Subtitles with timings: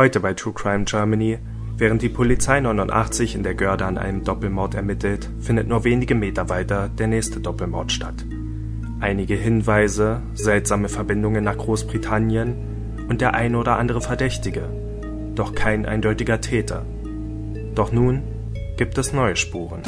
[0.00, 1.36] Heute bei True Crime Germany.
[1.76, 6.48] Während die Polizei 89 in der Görde an einem Doppelmord ermittelt, findet nur wenige Meter
[6.48, 8.24] weiter der nächste Doppelmord statt.
[8.98, 12.54] Einige Hinweise, seltsame Verbindungen nach Großbritannien
[13.10, 14.70] und der ein oder andere Verdächtige.
[15.34, 16.86] Doch kein eindeutiger Täter.
[17.74, 18.22] Doch nun
[18.78, 19.82] gibt es neue Spuren.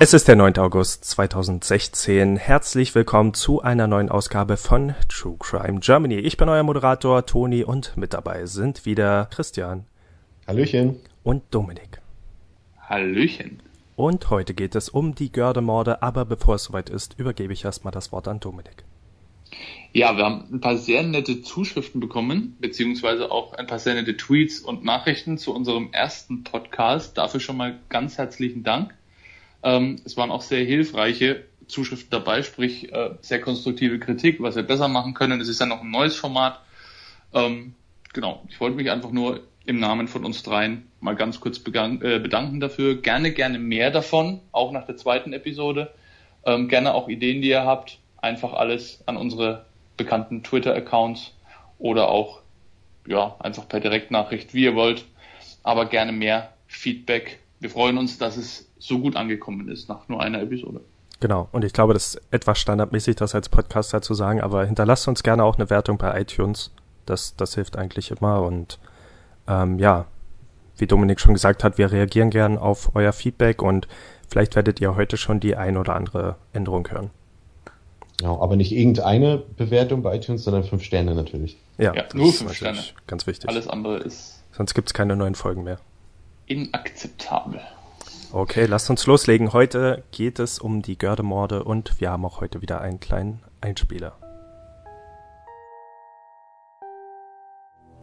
[0.00, 0.56] Es ist der 9.
[0.58, 2.36] August 2016.
[2.36, 6.18] Herzlich willkommen zu einer neuen Ausgabe von True Crime Germany.
[6.18, 9.86] Ich bin euer Moderator Toni und mit dabei sind wieder Christian.
[10.46, 11.00] Hallöchen.
[11.24, 12.00] Und Dominik.
[12.80, 13.60] Hallöchen.
[13.96, 17.90] Und heute geht es um die Gördemorde, aber bevor es soweit ist, übergebe ich erstmal
[17.90, 18.84] das Wort an Dominik.
[19.92, 24.16] Ja, wir haben ein paar sehr nette Zuschriften bekommen, beziehungsweise auch ein paar sehr nette
[24.16, 27.18] Tweets und Nachrichten zu unserem ersten Podcast.
[27.18, 28.94] Dafür schon mal ganz herzlichen Dank.
[29.62, 34.62] Ähm, es waren auch sehr hilfreiche Zuschriften dabei, sprich äh, sehr konstruktive Kritik, was wir
[34.62, 35.40] besser machen können.
[35.40, 36.60] Es ist ja noch ein neues Format.
[37.34, 37.74] Ähm,
[38.12, 42.18] genau, ich wollte mich einfach nur im Namen von uns dreien mal ganz kurz äh,
[42.18, 43.00] bedanken dafür.
[43.00, 45.92] Gerne, gerne mehr davon, auch nach der zweiten Episode.
[46.44, 47.98] Ähm, gerne auch Ideen, die ihr habt.
[48.16, 51.34] Einfach alles an unsere bekannten Twitter-Accounts
[51.78, 52.40] oder auch
[53.06, 55.04] ja einfach per Direktnachricht, wie ihr wollt.
[55.62, 57.38] Aber gerne mehr Feedback.
[57.60, 60.80] Wir freuen uns, dass es so gut angekommen ist nach nur einer Episode.
[61.20, 65.08] Genau, und ich glaube, das ist etwas standardmäßig, das als Podcaster zu sagen, aber hinterlasst
[65.08, 66.70] uns gerne auch eine Wertung bei iTunes.
[67.06, 68.78] Das, das hilft eigentlich immer und
[69.48, 70.06] ähm, ja,
[70.76, 73.88] wie Dominik schon gesagt hat, wir reagieren gern auf euer Feedback und
[74.28, 77.10] vielleicht werdet ihr heute schon die ein oder andere Änderung hören.
[78.20, 81.56] Ja, aber nicht irgendeine Bewertung bei iTunes, sondern fünf Sterne natürlich.
[81.78, 82.80] Ja, ja nur fünf Sterne.
[83.06, 83.48] Ganz wichtig.
[83.48, 84.42] Alles andere ist.
[84.52, 85.78] Sonst gibt's keine neuen Folgen mehr.
[86.48, 87.60] Inakzeptabel.
[88.32, 89.52] Okay, lasst uns loslegen.
[89.52, 94.16] Heute geht es um die Gördemorde und wir haben auch heute wieder einen kleinen Einspieler.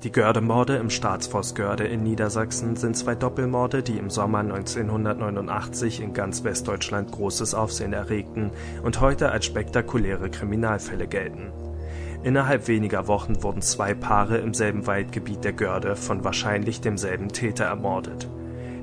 [0.04, 6.14] Die Gördemorde im Staatsforst Görde in Niedersachsen sind zwei Doppelmorde, die im Sommer 1989 in
[6.14, 8.52] ganz Westdeutschland großes Aufsehen erregten
[8.84, 11.52] und heute als spektakuläre Kriminalfälle gelten.
[12.26, 17.66] Innerhalb weniger Wochen wurden zwei Paare im selben Waldgebiet der Görde von wahrscheinlich demselben Täter
[17.66, 18.28] ermordet.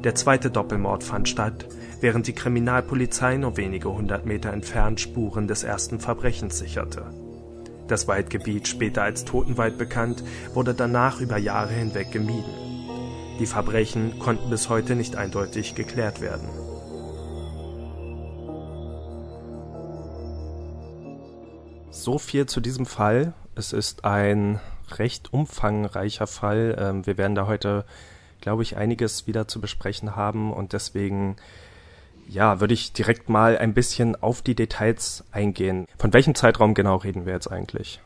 [0.04, 1.66] Der zweite Doppelmord fand statt,
[2.00, 7.02] während die Kriminalpolizei nur wenige hundert Meter entfernt Spuren des ersten Verbrechens sicherte.
[7.88, 10.22] Das Waldgebiet, später als Totenwald bekannt,
[10.54, 12.54] wurde danach über Jahre hinweg gemieden.
[13.40, 16.46] Die Verbrechen konnten bis heute nicht eindeutig geklärt werden.
[21.92, 23.32] So viel zu diesem Fall.
[23.54, 24.58] Es ist ein
[24.98, 26.76] recht umfangreicher Fall.
[26.78, 27.84] Ähm, wir werden da heute
[28.42, 31.36] glaube ich, einiges wieder zu besprechen haben und deswegen
[32.28, 35.86] ja, würde ich direkt mal ein bisschen auf die Details eingehen.
[35.96, 38.00] Von welchem Zeitraum genau reden wir jetzt eigentlich?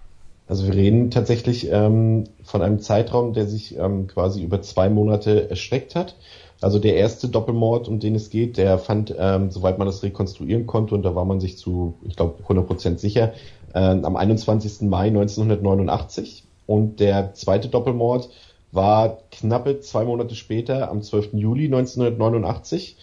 [0.48, 5.50] Also wir reden tatsächlich ähm, von einem Zeitraum, der sich ähm, quasi über zwei Monate
[5.50, 6.16] erstreckt hat.
[6.60, 10.66] Also der erste Doppelmord, um den es geht, der fand, ähm, soweit man das rekonstruieren
[10.66, 13.34] konnte, und da war man sich zu, ich glaube, 100% sicher,
[13.76, 14.88] äh, am 21.
[14.88, 16.44] Mai 1989.
[16.66, 18.30] Und der zweite Doppelmord
[18.72, 21.34] war knappe zwei Monate später, am 12.
[21.34, 22.96] Juli 1989.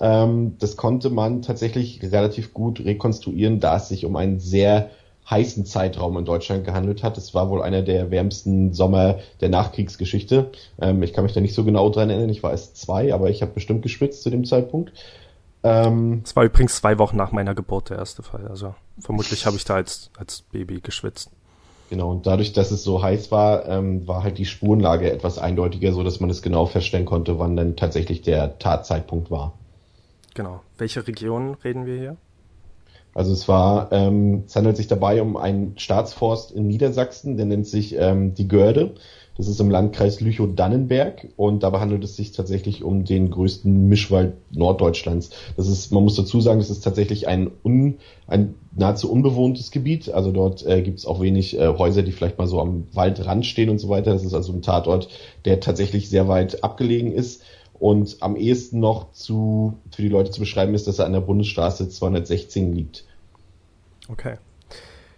[0.00, 4.90] Ähm, das konnte man tatsächlich relativ gut rekonstruieren, da es sich um einen sehr
[5.28, 7.18] heißen Zeitraum in Deutschland gehandelt hat.
[7.18, 10.50] Es war wohl einer der wärmsten Sommer der Nachkriegsgeschichte.
[10.80, 12.30] Ähm, ich kann mich da nicht so genau dran erinnern.
[12.30, 14.92] Ich war erst zwei, aber ich habe bestimmt geschwitzt zu dem Zeitpunkt.
[15.62, 18.48] Ähm, es war übrigens zwei Wochen nach meiner Geburt der erste Fall.
[18.48, 21.30] Also vermutlich habe ich da als, als Baby geschwitzt.
[21.90, 25.92] Genau, und dadurch, dass es so heiß war, ähm, war halt die Spurenlage etwas eindeutiger,
[25.92, 29.54] so dass man es genau feststellen konnte, wann denn tatsächlich der Tatzeitpunkt war.
[30.34, 30.60] Genau.
[30.78, 32.16] Welche Region reden wir hier?
[33.12, 37.66] Also es war, ähm, es handelt sich dabei um einen Staatsforst in Niedersachsen, der nennt
[37.66, 38.94] sich ähm, die Görde.
[39.40, 44.34] Das ist im Landkreis Lüchow-Dannenberg und dabei handelt es sich tatsächlich um den größten Mischwald
[44.50, 45.30] Norddeutschlands.
[45.56, 50.10] Das ist, man muss dazu sagen, das ist tatsächlich ein, un, ein nahezu unbewohntes Gebiet.
[50.10, 53.46] Also dort äh, gibt es auch wenig äh, Häuser, die vielleicht mal so am Waldrand
[53.46, 54.12] stehen und so weiter.
[54.12, 55.08] Das ist also ein Tatort,
[55.46, 57.42] der tatsächlich sehr weit abgelegen ist.
[57.78, 61.22] Und am ehesten noch zu, für die Leute zu beschreiben ist, dass er an der
[61.22, 63.06] Bundesstraße 216 liegt.
[64.10, 64.36] Okay.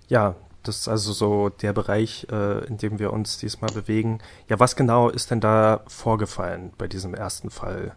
[0.08, 4.18] Ja, das ist also so der Bereich, äh, in dem wir uns diesmal bewegen.
[4.48, 7.96] Ja, was genau ist denn da vorgefallen bei diesem ersten Fall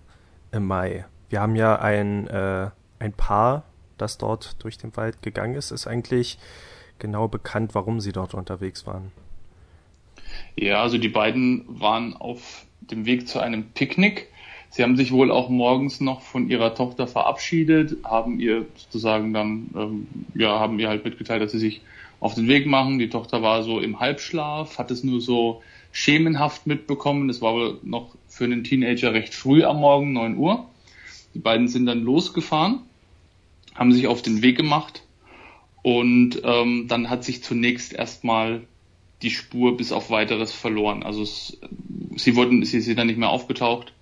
[0.51, 1.05] im Mai?
[1.29, 2.69] Wir haben ja ein, äh,
[2.99, 3.63] ein Paar,
[3.97, 5.71] das dort durch den Wald gegangen ist.
[5.71, 6.39] Ist eigentlich
[6.99, 9.11] genau bekannt, warum sie dort unterwegs waren?
[10.55, 14.27] Ja, also die beiden waren auf dem Weg zu einem Picknick.
[14.69, 19.69] Sie haben sich wohl auch morgens noch von ihrer Tochter verabschiedet, haben ihr sozusagen dann,
[19.75, 21.81] ähm, ja, haben ihr halt mitgeteilt, dass sie sich
[22.25, 22.97] auf den Weg machen.
[22.97, 25.61] Die Tochter war so im Halbschlaf, hat es nur so
[25.91, 27.27] schemenhaft mitbekommen.
[27.27, 30.67] Das war wohl noch für einen Teenager recht früh am Morgen, 9 Uhr.
[31.35, 32.79] Die beiden sind dann losgefahren,
[33.75, 35.03] haben sich auf den Weg gemacht
[35.83, 38.61] und ähm, dann hat sich zunächst erstmal
[39.21, 41.03] die Spur bis auf weiteres verloren.
[41.03, 41.59] Also es,
[42.15, 43.93] sie wurden, sie sind dann nicht mehr aufgetaucht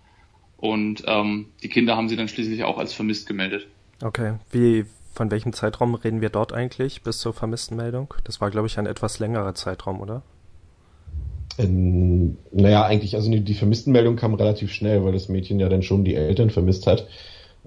[0.56, 3.68] und ähm, die Kinder haben sie dann schließlich auch als vermisst gemeldet.
[4.02, 8.14] Okay, wie von welchem Zeitraum reden wir dort eigentlich bis zur vermissten Meldung?
[8.24, 10.24] Das war, glaube ich, ein etwas längerer Zeitraum, oder?
[11.58, 16.04] In, naja, eigentlich, also die Vermisstenmeldung kam relativ schnell, weil das Mädchen ja dann schon
[16.04, 17.08] die Eltern vermisst hat.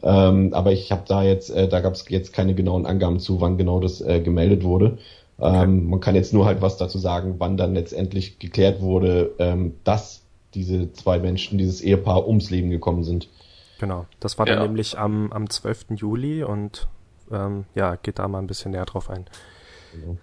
[0.02, 3.40] Ähm, aber ich habe da jetzt, äh, da gab es jetzt keine genauen Angaben zu,
[3.40, 4.98] wann genau das äh, gemeldet wurde.
[5.38, 5.64] Okay.
[5.64, 9.74] Ähm, man kann jetzt nur halt was dazu sagen, wann dann letztendlich geklärt wurde, ähm,
[9.84, 10.22] dass
[10.54, 13.28] diese zwei Menschen, dieses Ehepaar ums Leben gekommen sind.
[13.78, 15.86] Genau, das war dann nämlich am, am 12.
[15.96, 16.88] Juli und
[17.30, 19.26] ähm, ja, geht da mal ein bisschen näher drauf ein.
[19.92, 20.18] Genau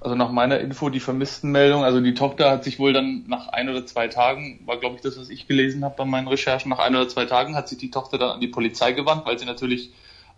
[0.00, 3.68] also nach meiner Info die Vermisstenmeldung, also die Tochter hat sich wohl dann nach ein
[3.68, 6.78] oder zwei Tagen, war glaube ich das, was ich gelesen habe bei meinen Recherchen, nach
[6.78, 9.46] ein oder zwei Tagen hat sich die Tochter dann an die Polizei gewandt, weil sie
[9.46, 9.92] natürlich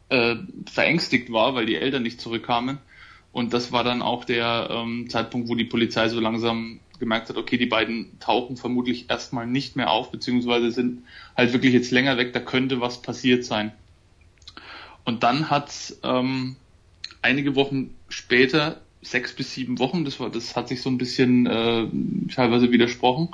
[0.08, 0.36] äh,
[0.70, 2.78] verängstigt war, weil die Eltern nicht zurückkamen.
[3.32, 7.36] Und das war dann auch der ähm, Zeitpunkt, wo die Polizei so langsam gemerkt hat,
[7.36, 11.04] okay, die beiden tauchen vermutlich erstmal nicht mehr auf, beziehungsweise sind
[11.36, 13.72] halt wirklich jetzt länger weg, da könnte was passiert sein.
[15.04, 16.56] Und dann hat ähm,
[17.22, 21.46] einige Wochen später sechs bis sieben Wochen, das war, das hat sich so ein bisschen
[21.46, 21.86] äh,
[22.34, 23.28] teilweise widersprochen.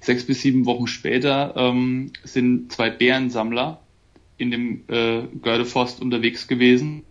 [0.00, 3.80] Sechs bis sieben Wochen später ähm, sind zwei Bärensammler
[4.36, 7.02] in dem äh, Gördeforst unterwegs gewesen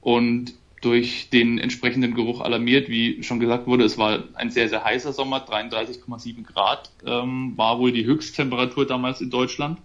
[0.00, 4.84] und durch den entsprechenden Geruch alarmiert, wie schon gesagt wurde, es war ein sehr, sehr
[4.84, 9.78] heißer Sommer, 33,7 Grad ähm, war wohl die Höchsttemperatur damals in Deutschland.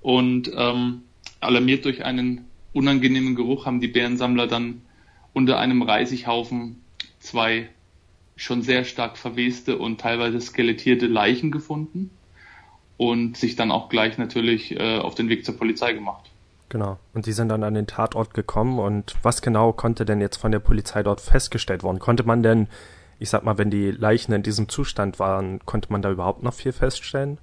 [0.00, 1.02] Und ähm,
[1.44, 4.82] alarmiert durch einen unangenehmen Geruch haben die Bärensammler dann
[5.32, 6.82] unter einem Reisighaufen
[7.20, 7.68] zwei
[8.36, 12.10] schon sehr stark verweste und teilweise skelettierte Leichen gefunden
[12.96, 16.30] und sich dann auch gleich natürlich äh, auf den Weg zur Polizei gemacht.
[16.68, 16.98] Genau.
[17.12, 20.50] Und die sind dann an den Tatort gekommen und was genau konnte denn jetzt von
[20.50, 22.00] der Polizei dort festgestellt worden?
[22.00, 22.68] Konnte man denn,
[23.20, 26.54] ich sag mal, wenn die Leichen in diesem Zustand waren, konnte man da überhaupt noch
[26.54, 27.38] viel feststellen?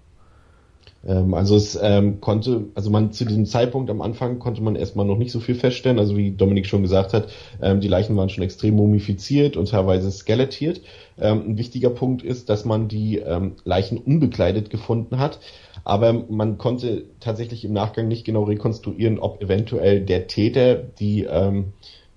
[1.06, 5.06] Ähm, also es ähm, konnte, also man zu diesem Zeitpunkt am Anfang konnte man erstmal
[5.06, 6.00] noch nicht so viel feststellen.
[6.00, 7.30] Also wie Dominik schon gesagt hat,
[7.62, 10.82] ähm, die Leichen waren schon extrem mumifiziert und teilweise skelettiert.
[11.20, 15.40] Ähm, ein wichtiger Punkt ist, dass man die ähm, Leichen unbekleidet gefunden hat.
[15.84, 21.74] Aber man konnte tatsächlich im Nachgang nicht genau rekonstruieren, ob eventuell der Täter die ähm,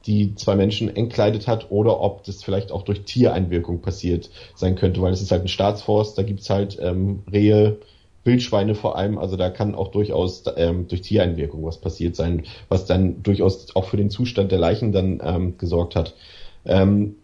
[0.07, 5.01] die zwei Menschen entkleidet hat oder ob das vielleicht auch durch Tiereinwirkung passiert sein könnte,
[5.01, 7.79] weil es ist halt ein Staatsforst, da gibt's halt ähm, Rehe,
[8.25, 12.87] Wildschweine vor allem, also da kann auch durchaus ähm, durch Tiereinwirkung was passiert sein, was
[12.87, 16.15] dann durchaus auch für den Zustand der Leichen dann ähm, gesorgt hat.
[16.65, 17.17] Ähm,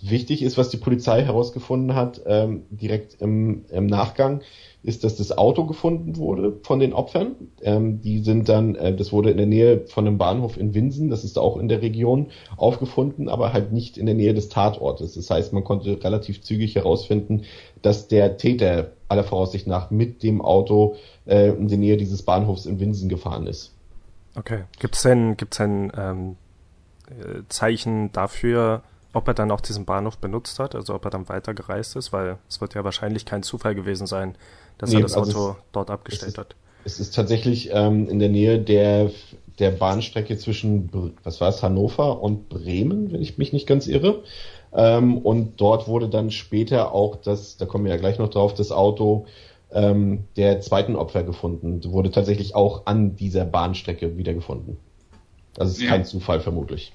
[0.00, 4.40] wichtig ist, was die Polizei herausgefunden hat, ähm, direkt im, im Nachgang,
[4.82, 7.34] ist, dass das Auto gefunden wurde von den Opfern.
[7.60, 11.10] Ähm, die sind dann, äh, das wurde in der Nähe von einem Bahnhof in Winsen,
[11.10, 15.14] das ist auch in der Region, aufgefunden, aber halt nicht in der Nähe des Tatortes.
[15.14, 17.42] Das heißt, man konnte relativ zügig herausfinden,
[17.82, 20.96] dass der Täter aller Voraussicht nach mit dem Auto
[21.26, 23.72] äh, in die Nähe dieses Bahnhofs in Winsen gefahren ist.
[24.36, 24.64] Okay.
[24.78, 26.36] Gibt es denn, gibt's denn ähm,
[27.08, 28.82] äh, Zeichen dafür,
[29.12, 32.38] ob er dann auch diesen Bahnhof benutzt hat, also ob er dann weitergereist ist, weil
[32.48, 34.34] es wird ja wahrscheinlich kein Zufall gewesen sein,
[34.78, 36.56] dass nee, er das also Auto es, dort abgestellt es hat.
[36.84, 39.10] Es ist tatsächlich ähm, in der Nähe der,
[39.58, 40.90] der Bahnstrecke zwischen,
[41.24, 44.22] was war es, Hannover und Bremen, wenn ich mich nicht ganz irre.
[44.76, 48.52] Ähm, und dort wurde dann später auch das, da kommen wir ja gleich noch drauf,
[48.52, 49.26] das Auto
[49.72, 51.80] ähm, der zweiten Opfer gefunden.
[51.90, 54.76] Wurde tatsächlich auch an dieser Bahnstrecke wiedergefunden.
[55.54, 55.88] Das ist ja.
[55.88, 56.92] kein Zufall vermutlich.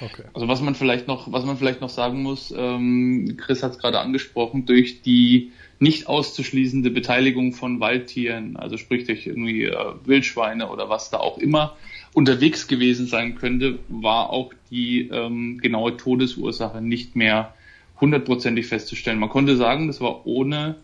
[0.00, 0.24] Okay.
[0.34, 3.78] Also was man vielleicht noch, was man vielleicht noch sagen muss, ähm, Chris hat es
[3.78, 10.68] gerade angesprochen, durch die nicht auszuschließende Beteiligung von Waldtieren, also sprich durch irgendwie äh, Wildschweine
[10.68, 11.76] oder was da auch immer
[12.16, 17.54] unterwegs gewesen sein könnte, war auch die ähm, genaue Todesursache nicht mehr
[18.00, 19.18] hundertprozentig festzustellen.
[19.18, 20.76] Man konnte sagen, das war ohne,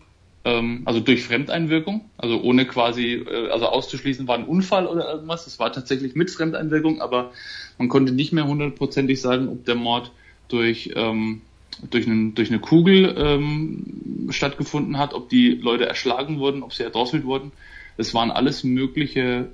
[0.45, 5.45] ähm, also durch Fremdeinwirkung, also ohne quasi, äh, also auszuschließen war ein Unfall oder irgendwas.
[5.45, 7.31] Das war tatsächlich mit Fremdeinwirkung, aber
[7.79, 10.11] man konnte nicht mehr hundertprozentig sagen, ob der Mord
[10.49, 11.41] durch ähm,
[11.89, 16.83] durch, einen, durch eine Kugel ähm, stattgefunden hat, ob die Leute erschlagen wurden, ob sie
[16.83, 17.51] erdrosselt wurden.
[17.97, 19.49] Es waren alles mögliche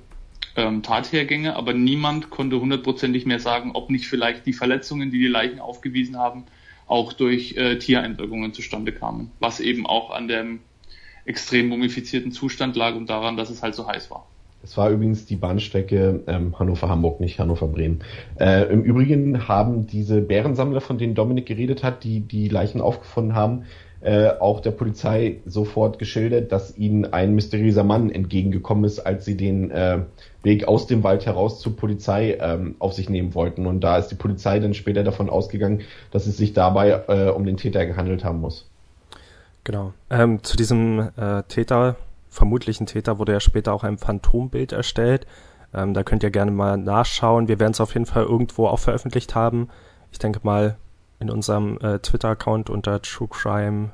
[0.56, 5.28] ähm, Tathergänge, aber niemand konnte hundertprozentig mehr sagen, ob nicht vielleicht die Verletzungen, die die
[5.28, 6.44] Leichen aufgewiesen haben,
[6.86, 10.60] auch durch äh, Tiereinwirkungen zustande kamen, was eben auch an dem
[11.24, 14.26] extrem mumifizierten Zustand lag und daran, dass es halt so heiß war.
[14.62, 18.00] Es war übrigens die Bahnstrecke ähm, Hannover-Hamburg, nicht Hannover-Bremen.
[18.38, 23.34] Äh, Im Übrigen haben diese Bärensammler, von denen Dominik geredet hat, die die Leichen aufgefunden
[23.34, 23.64] haben,
[24.02, 29.36] äh, auch der Polizei sofort geschildert, dass ihnen ein mysteriöser Mann entgegengekommen ist, als sie
[29.36, 30.00] den äh,
[30.42, 33.66] Weg aus dem Wald heraus zur Polizei ähm, auf sich nehmen wollten.
[33.66, 37.44] Und da ist die Polizei dann später davon ausgegangen, dass es sich dabei äh, um
[37.44, 38.66] den Täter gehandelt haben muss.
[39.64, 39.92] Genau.
[40.08, 41.96] Ähm, zu diesem äh, Täter,
[42.30, 45.26] vermutlichen Täter, wurde ja später auch ein Phantombild erstellt.
[45.74, 47.48] Ähm, da könnt ihr gerne mal nachschauen.
[47.48, 49.68] Wir werden es auf jeden Fall irgendwo auch veröffentlicht haben.
[50.10, 50.76] Ich denke mal
[51.20, 53.90] in unserem äh, Twitter-Account unter True Crime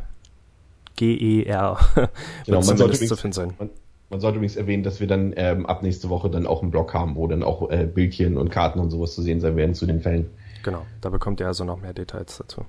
[0.94, 1.78] GER.
[2.46, 3.54] genau, man sollte, übrigens, zu finden sein.
[3.58, 3.70] Man,
[4.10, 6.94] man, sollte übrigens erwähnen, dass wir dann ähm, ab nächste Woche dann auch einen Blog
[6.94, 9.86] haben, wo dann auch äh, Bildchen und Karten und sowas zu sehen sein werden zu
[9.86, 10.30] den Fällen.
[10.62, 12.64] Genau, da bekommt ihr also noch mehr Details dazu.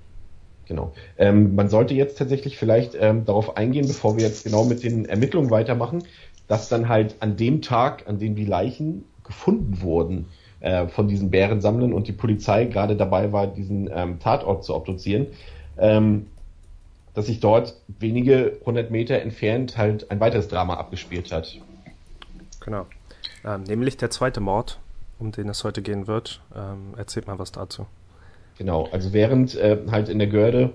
[0.65, 0.91] Genau.
[1.17, 5.05] Ähm, man sollte jetzt tatsächlich vielleicht ähm, darauf eingehen, bevor wir jetzt genau mit den
[5.05, 6.03] Ermittlungen weitermachen,
[6.47, 10.25] dass dann halt an dem Tag, an dem die Leichen gefunden wurden
[10.67, 15.27] äh, von diesen Bärensammlern und die Polizei gerade dabei war, diesen ähm, Tatort zu obduzieren,
[15.77, 16.27] ähm,
[17.13, 21.57] dass sich dort wenige hundert Meter entfernt halt ein weiteres Drama abgespielt hat.
[22.59, 22.85] Genau.
[23.45, 24.77] Ähm, nämlich der zweite Mord,
[25.19, 26.41] um den es heute gehen wird.
[26.53, 27.85] Ähm, erzählt mal was dazu.
[28.57, 30.73] Genau, also während äh, halt in der Görde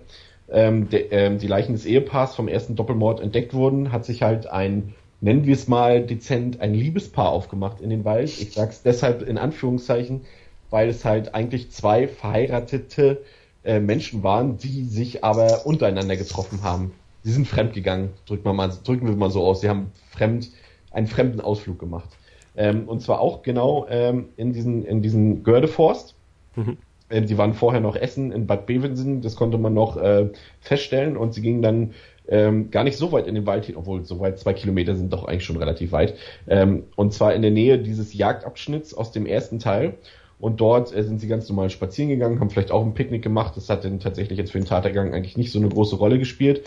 [0.49, 4.47] ähm, de, ähm, die Leichen des Ehepaars vom ersten Doppelmord entdeckt wurden, hat sich halt
[4.47, 8.29] ein, nennen wir es mal dezent, ein Liebespaar aufgemacht in den Wald.
[8.29, 10.23] Ich sag's deshalb in Anführungszeichen,
[10.69, 13.23] weil es halt eigentlich zwei verheiratete
[13.65, 16.93] äh, Menschen waren, die sich aber untereinander getroffen haben.
[17.23, 19.61] Sie sind fremdgegangen, drücken wir mal, drücken wir mal so aus.
[19.61, 20.51] Sie haben fremd,
[20.91, 22.11] einen fremden Ausflug gemacht.
[22.57, 26.17] Ähm, und zwar auch genau ähm, in diesen, in diesen Gördeforst.
[26.57, 26.79] Mhm.
[27.09, 31.17] Äh, die waren vorher noch essen in Bad Bevensen, das konnte man noch äh, feststellen
[31.17, 31.93] und sie gingen dann
[32.29, 35.13] ähm, gar nicht so weit in den Wald hin, obwohl so weit zwei Kilometer sind
[35.13, 36.15] doch eigentlich schon relativ weit.
[36.49, 39.95] Ähm, und zwar in der Nähe dieses Jagdabschnitts aus dem ersten Teil.
[40.39, 43.57] Und dort äh, sind sie ganz normal spazieren gegangen, haben vielleicht auch ein Picknick gemacht.
[43.57, 46.63] Das hat dann tatsächlich jetzt für den Tatergang eigentlich nicht so eine große Rolle gespielt.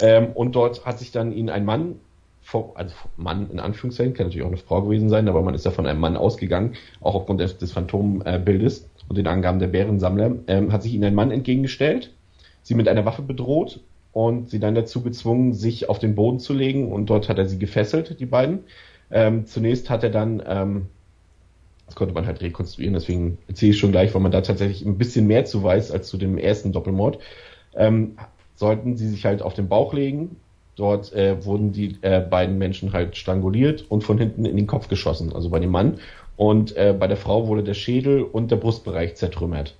[0.00, 1.96] Ähm, und dort hat sich dann ihnen ein Mann,
[2.74, 5.70] also Mann in Anführungszeichen, kann natürlich auch eine Frau gewesen sein, aber man ist ja
[5.70, 10.72] von einem Mann ausgegangen, auch aufgrund des, des Phantombildes und den Angaben der Bärensammler, ähm,
[10.72, 12.12] hat sich ihnen ein Mann entgegengestellt,
[12.62, 13.80] sie mit einer Waffe bedroht
[14.14, 17.46] und sie dann dazu gezwungen, sich auf den Boden zu legen und dort hat er
[17.46, 18.60] sie gefesselt, die beiden.
[19.10, 20.86] Ähm, zunächst hat er dann, ähm,
[21.86, 24.98] das konnte man halt rekonstruieren, deswegen erzähle ich schon gleich, weil man da tatsächlich ein
[24.98, 27.18] bisschen mehr zu weiß als zu dem ersten Doppelmord,
[27.74, 28.16] ähm,
[28.54, 30.36] sollten sie sich halt auf den Bauch legen.
[30.76, 34.88] Dort äh, wurden die äh, beiden Menschen halt stranguliert und von hinten in den Kopf
[34.88, 35.98] geschossen, also bei dem Mann.
[36.36, 39.76] Und äh, bei der Frau wurde der Schädel und der Brustbereich zertrümmert.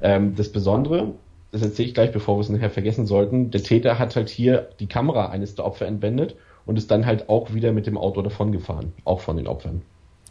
[0.00, 1.14] Ähm, das Besondere,
[1.52, 4.68] das erzähle ich gleich, bevor wir es nachher vergessen sollten, der Täter hat halt hier
[4.80, 6.36] die Kamera eines der Opfer entwendet
[6.66, 9.82] und ist dann halt auch wieder mit dem Auto davongefahren, auch von den Opfern.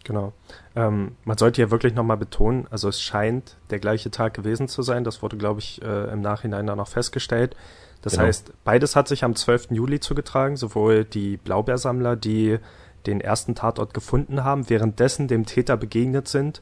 [0.03, 0.33] Genau.
[0.75, 4.83] Ähm, man sollte ja wirklich nochmal betonen, also es scheint der gleiche Tag gewesen zu
[4.83, 5.03] sein.
[5.03, 7.55] Das wurde, glaube ich, äh, im Nachhinein dann noch festgestellt.
[8.03, 8.25] Das genau.
[8.25, 9.71] heißt, beides hat sich am 12.
[9.71, 12.59] Juli zugetragen, sowohl die Blaubeersammler, die
[13.07, 16.61] den ersten Tatort gefunden haben, währenddessen dem Täter begegnet sind,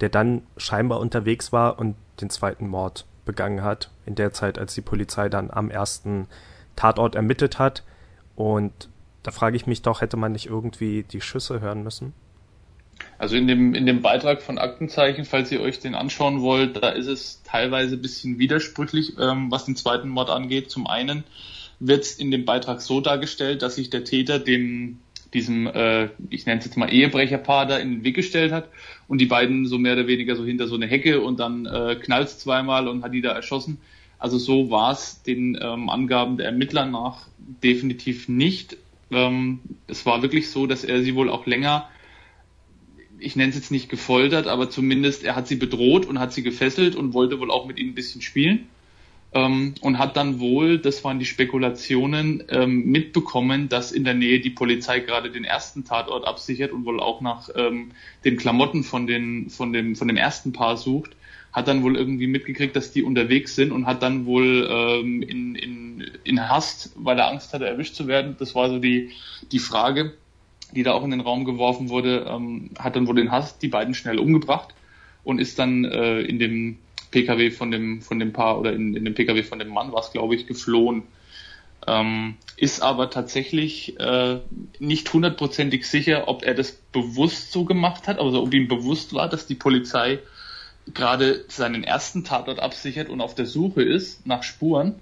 [0.00, 4.74] der dann scheinbar unterwegs war und den zweiten Mord begangen hat, in der Zeit, als
[4.74, 6.26] die Polizei dann am ersten
[6.74, 7.84] Tatort ermittelt hat.
[8.34, 8.88] Und
[9.22, 12.12] da frage ich mich doch, hätte man nicht irgendwie die Schüsse hören müssen?
[13.18, 16.90] Also in dem, in dem Beitrag von Aktenzeichen, falls ihr euch den anschauen wollt, da
[16.90, 20.70] ist es teilweise ein bisschen widersprüchlich, ähm, was den zweiten Mord angeht.
[20.70, 21.24] Zum einen
[21.78, 24.98] wird es in dem Beitrag so dargestellt, dass sich der Täter dem
[25.32, 28.68] diesem, äh, ich nenne es jetzt mal Ehebrecherpaar da in den Weg gestellt hat
[29.10, 31.96] und die beiden so mehr oder weniger so hinter so eine Hecke und dann äh,
[32.00, 33.78] knallt zweimal und hat die da erschossen.
[34.20, 38.76] Also so war es den ähm, Angaben der Ermittler nach definitiv nicht.
[39.10, 41.88] Ähm, es war wirklich so, dass er sie wohl auch länger,
[43.18, 46.44] ich nenne es jetzt nicht gefoltert, aber zumindest er hat sie bedroht und hat sie
[46.44, 48.68] gefesselt und wollte wohl auch mit ihnen ein bisschen spielen
[49.32, 54.40] ähm, und hat dann wohl, das waren die Spekulationen, ähm, mitbekommen, dass in der Nähe
[54.40, 57.92] die Polizei gerade den ersten Tatort absichert und wohl auch nach ähm,
[58.24, 61.12] den Klamotten von, den, von, dem, von dem ersten Paar sucht.
[61.52, 65.54] Hat dann wohl irgendwie mitgekriegt, dass die unterwegs sind und hat dann wohl ähm, in,
[65.54, 68.36] in, in Hast, weil er Angst hatte, erwischt zu werden.
[68.38, 69.10] Das war so die,
[69.50, 70.14] die Frage,
[70.74, 73.68] die da auch in den Raum geworfen wurde, ähm, hat dann wohl in Hast die
[73.68, 74.74] beiden schnell umgebracht
[75.24, 76.78] und ist dann äh, in dem
[77.10, 80.00] PKW von dem, von dem Paar oder in, in dem PKW von dem Mann war
[80.00, 81.04] es, glaube ich, geflohen.
[81.86, 84.40] Ähm, ist aber tatsächlich äh,
[84.78, 89.28] nicht hundertprozentig sicher, ob er das bewusst so gemacht hat, also ob ihm bewusst war,
[89.28, 90.18] dass die Polizei
[90.92, 94.96] gerade seinen ersten Tatort absichert und auf der Suche ist nach Spuren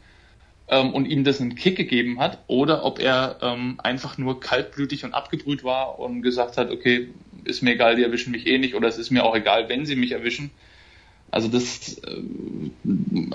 [0.68, 5.04] ähm, und ihm das einen Kick gegeben hat oder ob er ähm, einfach nur kaltblütig
[5.04, 7.08] und abgebrüht war und gesagt hat, okay,
[7.44, 9.86] ist mir egal, die erwischen mich eh nicht oder es ist mir auch egal, wenn
[9.86, 10.50] sie mich erwischen.
[11.30, 12.22] Also das äh,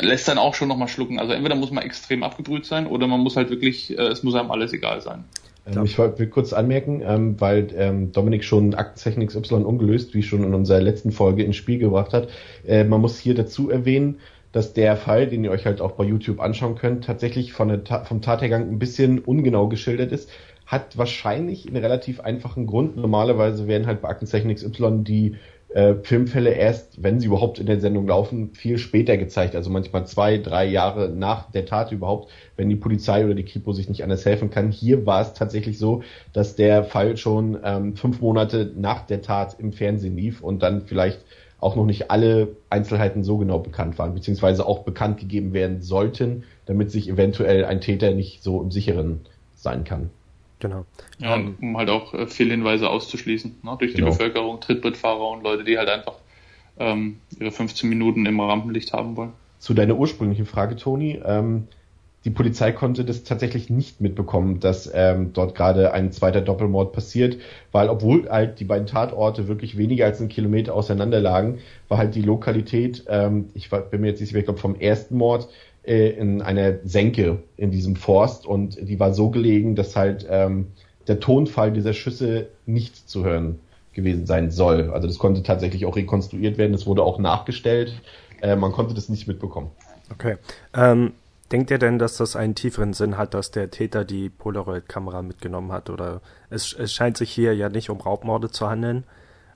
[0.01, 1.19] lässt dann auch schon nochmal schlucken.
[1.19, 4.35] Also entweder muss man extrem abgebrüht sein oder man muss halt wirklich, äh, es muss
[4.35, 5.25] einem alles egal sein.
[5.65, 10.43] Ähm, ich wollte kurz anmerken, ähm, weil ähm, Dominik schon Aktenzeichen XY ungelöst, wie schon
[10.43, 12.29] in unserer letzten Folge ins Spiel gebracht hat.
[12.65, 14.19] Äh, man muss hier dazu erwähnen,
[14.51, 17.83] dass der Fall, den ihr euch halt auch bei YouTube anschauen könnt, tatsächlich von der
[17.83, 20.29] Ta vom Tathergang ein bisschen ungenau geschildert ist.
[20.65, 22.95] Hat wahrscheinlich einen relativ einfachen Grund.
[22.95, 25.35] Normalerweise werden halt bei Aktenzeichen XY die
[25.73, 29.55] äh, Filmfälle erst, wenn sie überhaupt in der Sendung laufen, viel später gezeigt.
[29.55, 33.73] Also manchmal zwei, drei Jahre nach der Tat überhaupt, wenn die Polizei oder die Kripo
[33.73, 34.71] sich nicht anders helfen kann.
[34.71, 39.59] Hier war es tatsächlich so, dass der Fall schon ähm, fünf Monate nach der Tat
[39.59, 41.21] im Fernsehen lief und dann vielleicht
[41.59, 46.43] auch noch nicht alle Einzelheiten so genau bekannt waren, beziehungsweise auch bekannt gegeben werden sollten,
[46.65, 49.21] damit sich eventuell ein Täter nicht so im Sicheren
[49.55, 50.09] sein kann.
[50.63, 50.85] Genau.
[51.19, 54.05] Ja, ähm, um halt auch äh, Fehlhinweise auszuschließen, ne, durch genau.
[54.05, 56.13] die Bevölkerung, Trittbrettfahrer und Leute, die halt einfach
[56.79, 59.33] ähm, ihre 15 Minuten im Rampenlicht haben wollen.
[59.59, 61.21] Zu deiner ursprünglichen Frage, Toni.
[61.25, 61.67] Ähm,
[62.23, 67.39] die Polizei konnte das tatsächlich nicht mitbekommen, dass ähm, dort gerade ein zweiter Doppelmord passiert,
[67.73, 72.15] weil obwohl halt die beiden Tatorte wirklich weniger als einen Kilometer auseinander lagen, war halt
[72.15, 75.49] die Lokalität, ähm, ich bin mir jetzt nicht sicher, ich glaube vom ersten Mord
[75.83, 80.67] äh, in einer Senke in diesem Forst und die war so gelegen, dass halt ähm,
[81.07, 83.59] der Tonfall dieser Schüsse nicht zu hören
[83.93, 84.91] gewesen sein soll.
[84.91, 87.93] Also das konnte tatsächlich auch rekonstruiert werden, es wurde auch nachgestellt,
[88.41, 89.71] äh, man konnte das nicht mitbekommen.
[90.11, 90.37] Okay.
[90.73, 91.13] Ähm,
[91.51, 95.71] denkt ihr denn, dass das einen tieferen Sinn hat, dass der Täter die Polaroid-Kamera mitgenommen
[95.71, 95.89] hat?
[95.89, 99.03] Oder es, es scheint sich hier ja nicht um Raubmorde zu handeln,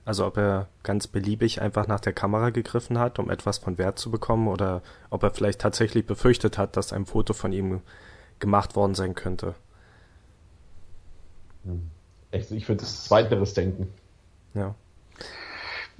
[0.08, 3.98] also ob er ganz beliebig einfach nach der Kamera gegriffen hat, um etwas von Wert
[3.98, 7.82] zu bekommen, oder ob er vielleicht tatsächlich befürchtet hat, dass ein Foto von ihm
[8.38, 9.54] gemacht worden sein könnte.
[11.64, 11.90] Hm.
[12.30, 13.88] Ich würde das Zweiteres denken.
[14.54, 14.74] Ja.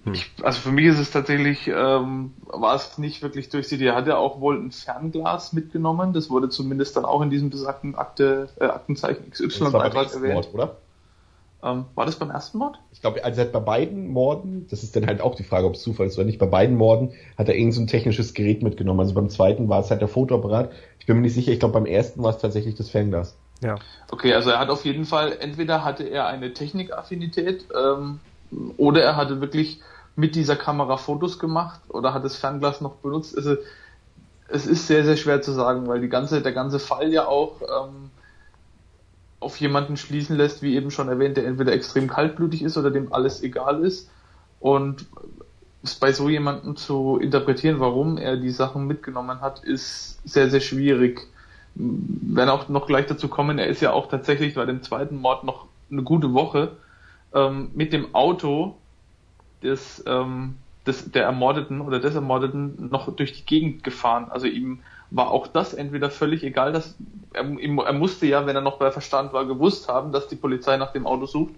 [0.05, 0.15] Hm.
[0.15, 3.85] Ich, also für mich ist es tatsächlich, ähm, war es nicht wirklich durch sie.
[3.85, 6.15] Er hat ja auch wohl ein Fernglas mitgenommen.
[6.15, 10.49] Das wurde zumindest dann auch in diesem besagten Akte, äh, Aktenzeichen XY-Beitrag erwähnt.
[10.55, 10.79] Oder?
[11.63, 12.79] Ähm, war das beim ersten Mord?
[12.93, 15.83] Ich glaube, also bei beiden Morden, das ist dann halt auch die Frage, ob es
[15.83, 19.01] Zufall ist oder nicht, bei beiden Morden hat er irgend so ein technisches Gerät mitgenommen.
[19.01, 20.71] Also beim zweiten war es halt der Fotoapparat.
[21.01, 23.37] Ich bin mir nicht sicher, ich glaube beim ersten war es tatsächlich das Fernglas.
[23.61, 23.75] Ja.
[24.11, 28.21] Okay, also er hat auf jeden Fall, entweder hatte er eine Technikaffinität ähm,
[28.77, 29.81] oder er hatte wirklich
[30.15, 33.37] mit dieser Kamera Fotos gemacht oder hat das Fernglas noch benutzt.
[33.37, 33.57] Also
[34.49, 37.61] es ist sehr, sehr schwer zu sagen, weil die ganze, der ganze Fall ja auch
[37.63, 38.11] ähm,
[39.49, 43.15] auf jemanden schließen lässt, wie eben schon erwähnt, der entweder extrem kaltblütig ist oder dem
[43.15, 44.11] alles egal ist.
[44.61, 45.07] Und
[45.83, 50.61] es bei so jemandem zu interpretieren, warum er die Sachen mitgenommen hat, ist sehr, sehr
[50.61, 51.27] schwierig.
[51.75, 55.45] Wenn auch noch gleich dazu kommen, er ist ja auch tatsächlich bei dem zweiten Mord
[55.45, 56.77] noch eine gute Woche
[57.33, 58.77] ähm, mit dem Auto
[59.63, 60.57] des, ähm,
[60.87, 64.27] des, der Ermordeten oder des Ermordeten noch durch die Gegend gefahren.
[64.29, 64.81] Also ihm
[65.11, 66.97] war auch das entweder völlig egal, dass
[67.33, 70.77] er, er musste ja, wenn er noch bei Verstand war, gewusst haben, dass die Polizei
[70.77, 71.55] nach dem Auto sucht.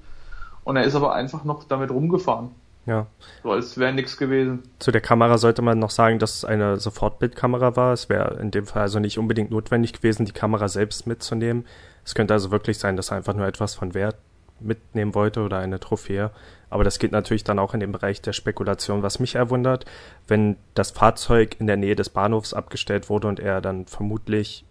[0.64, 2.50] Und er ist aber einfach noch damit rumgefahren.
[2.86, 3.06] Ja.
[3.42, 4.62] So als wäre nichts gewesen.
[4.78, 7.92] Zu der Kamera sollte man noch sagen, dass es eine Sofortbildkamera war.
[7.92, 11.66] Es wäre in dem Fall also nicht unbedingt notwendig gewesen, die Kamera selbst mitzunehmen.
[12.04, 14.16] Es könnte also wirklich sein, dass er einfach nur etwas von Wert
[14.60, 16.30] mitnehmen wollte oder eine Trophäe.
[16.68, 19.02] Aber das geht natürlich dann auch in den Bereich der Spekulation.
[19.02, 19.86] Was mich erwundert,
[20.28, 24.64] wenn das Fahrzeug in der Nähe des Bahnhofs abgestellt wurde und er dann vermutlich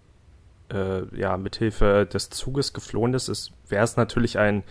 [0.71, 4.63] äh, ja mithilfe des Zuges geflohen ist, ist wäre es natürlich ein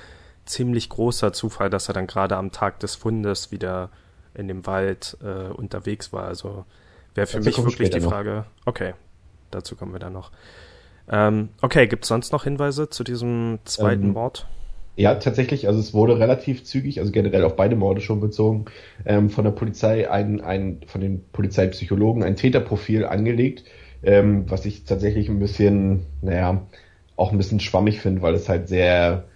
[0.46, 3.90] ziemlich großer Zufall, dass er dann gerade am Tag des Fundes wieder
[4.35, 6.24] in dem Wald äh, unterwegs war.
[6.24, 6.64] Also
[7.14, 8.46] wäre für dazu mich wirklich die Frage.
[8.46, 8.66] Noch.
[8.66, 8.94] Okay,
[9.50, 10.31] dazu kommen wir dann noch.
[11.11, 14.46] Ähm, okay, gibt es sonst noch Hinweise zu diesem zweiten ähm, Mord?
[14.98, 18.64] Ja, tatsächlich, also es wurde relativ zügig, also generell auf beide Morde schon bezogen,
[19.06, 23.62] ähm, von der Polizei ein, ein, von den Polizeipsychologen ein Täterprofil angelegt,
[24.02, 26.66] ähm, was ich tatsächlich ein bisschen, naja,
[27.14, 29.28] auch ein bisschen schwammig finde, weil es halt sehr,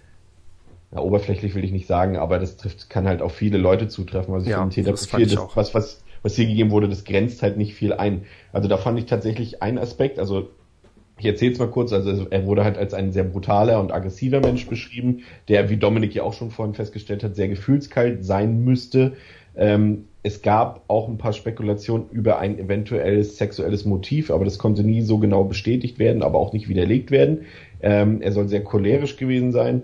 [0.91, 4.33] ja, oberflächlich will ich nicht sagen, aber das trifft, kann halt auf viele Leute zutreffen.
[4.33, 7.41] Also ich ja, finde Täterprofil, das, das was, was, was hier gegeben wurde, das grenzt
[7.41, 8.25] halt nicht viel ein.
[8.51, 10.49] Also da fand ich tatsächlich einen Aspekt, also
[11.19, 14.39] ich erzähle es mal kurz, also er wurde halt als ein sehr brutaler und aggressiver
[14.39, 19.13] Mensch beschrieben, der, wie Dominik ja auch schon vorhin festgestellt hat, sehr gefühlskalt sein müsste.
[19.55, 24.83] Ähm, es gab auch ein paar Spekulationen über ein eventuelles sexuelles Motiv, aber das konnte
[24.83, 27.41] nie so genau bestätigt werden, aber auch nicht widerlegt werden.
[27.81, 29.83] Ähm, er soll sehr cholerisch gewesen sein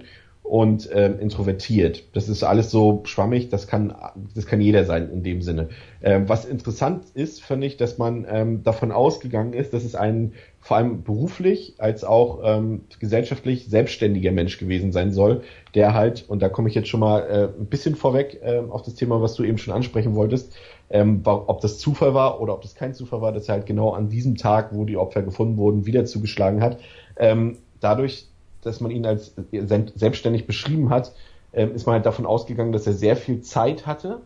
[0.49, 2.03] und ähm, introvertiert.
[2.15, 3.93] Das ist alles so schwammig, das kann,
[4.33, 5.69] das kann jeder sein in dem Sinne.
[6.01, 10.33] Ähm, was interessant ist, finde ich, dass man ähm, davon ausgegangen ist, dass es ein
[10.59, 15.43] vor allem beruflich als auch ähm, gesellschaftlich selbstständiger Mensch gewesen sein soll,
[15.75, 18.81] der halt, und da komme ich jetzt schon mal äh, ein bisschen vorweg äh, auf
[18.81, 20.57] das Thema, was du eben schon ansprechen wolltest,
[20.89, 23.91] ähm, ob das Zufall war oder ob das kein Zufall war, dass er halt genau
[23.91, 26.79] an diesem Tag, wo die Opfer gefunden wurden, wieder zugeschlagen hat.
[27.17, 28.28] Ähm, dadurch,
[28.61, 31.13] dass man ihn als selbstständig beschrieben hat,
[31.53, 34.21] ähm, ist man halt davon ausgegangen, dass er sehr viel Zeit hatte,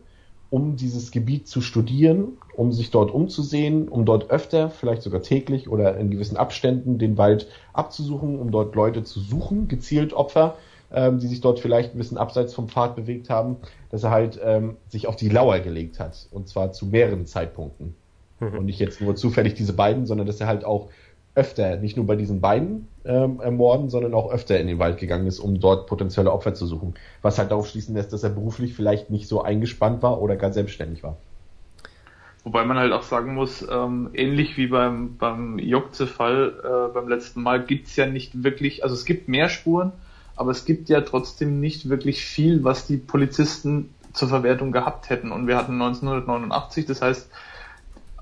[0.50, 5.68] um dieses Gebiet zu studieren, um sich dort umzusehen, um dort öfter, vielleicht sogar täglich
[5.68, 10.56] oder in gewissen Abständen den Wald abzusuchen, um dort Leute zu suchen, gezielt Opfer,
[10.92, 13.56] ähm, die sich dort vielleicht ein bisschen abseits vom Pfad bewegt haben,
[13.90, 16.28] dass er halt ähm, sich auf die Lauer gelegt hat.
[16.30, 17.96] Und zwar zu mehreren Zeitpunkten.
[18.38, 18.58] Mhm.
[18.58, 20.88] Und nicht jetzt nur zufällig diese beiden, sondern dass er halt auch
[21.34, 25.26] öfter, nicht nur bei diesen beiden ähm, ermorden, sondern auch öfter in den Wald gegangen
[25.26, 26.94] ist, um dort potenzielle Opfer zu suchen.
[27.22, 30.52] Was halt darauf schließen lässt, dass er beruflich vielleicht nicht so eingespannt war oder gar
[30.52, 31.16] selbstständig war.
[32.44, 37.42] Wobei man halt auch sagen muss, ähm, ähnlich wie beim, beim Jokze-Fall äh, beim letzten
[37.42, 39.92] Mal gibt's ja nicht wirklich, also es gibt mehr Spuren,
[40.36, 45.32] aber es gibt ja trotzdem nicht wirklich viel, was die Polizisten zur Verwertung gehabt hätten.
[45.32, 47.30] Und wir hatten 1989, das heißt,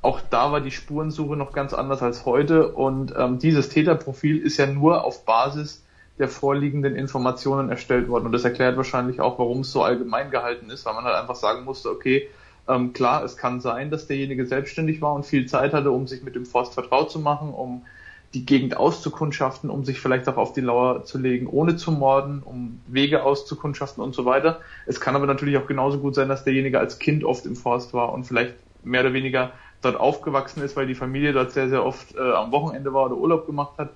[0.03, 4.57] auch da war die Spurensuche noch ganz anders als heute und ähm, dieses Täterprofil ist
[4.57, 5.85] ja nur auf Basis
[6.19, 10.71] der vorliegenden Informationen erstellt worden und das erklärt wahrscheinlich auch, warum es so allgemein gehalten
[10.71, 12.29] ist, weil man halt einfach sagen musste, okay,
[12.69, 16.23] ähm, klar, es kann sein, dass derjenige selbstständig war und viel Zeit hatte, um sich
[16.23, 17.83] mit dem Forst vertraut zu machen, um
[18.35, 22.43] die Gegend auszukundschaften, um sich vielleicht auch auf die Lauer zu legen, ohne zu morden,
[22.43, 24.61] um Wege auszukundschaften und so weiter.
[24.87, 27.93] Es kann aber natürlich auch genauso gut sein, dass derjenige als Kind oft im Forst
[27.95, 31.85] war und vielleicht mehr oder weniger dort aufgewachsen ist, weil die Familie dort sehr, sehr
[31.85, 33.91] oft äh, am Wochenende war oder Urlaub gemacht hat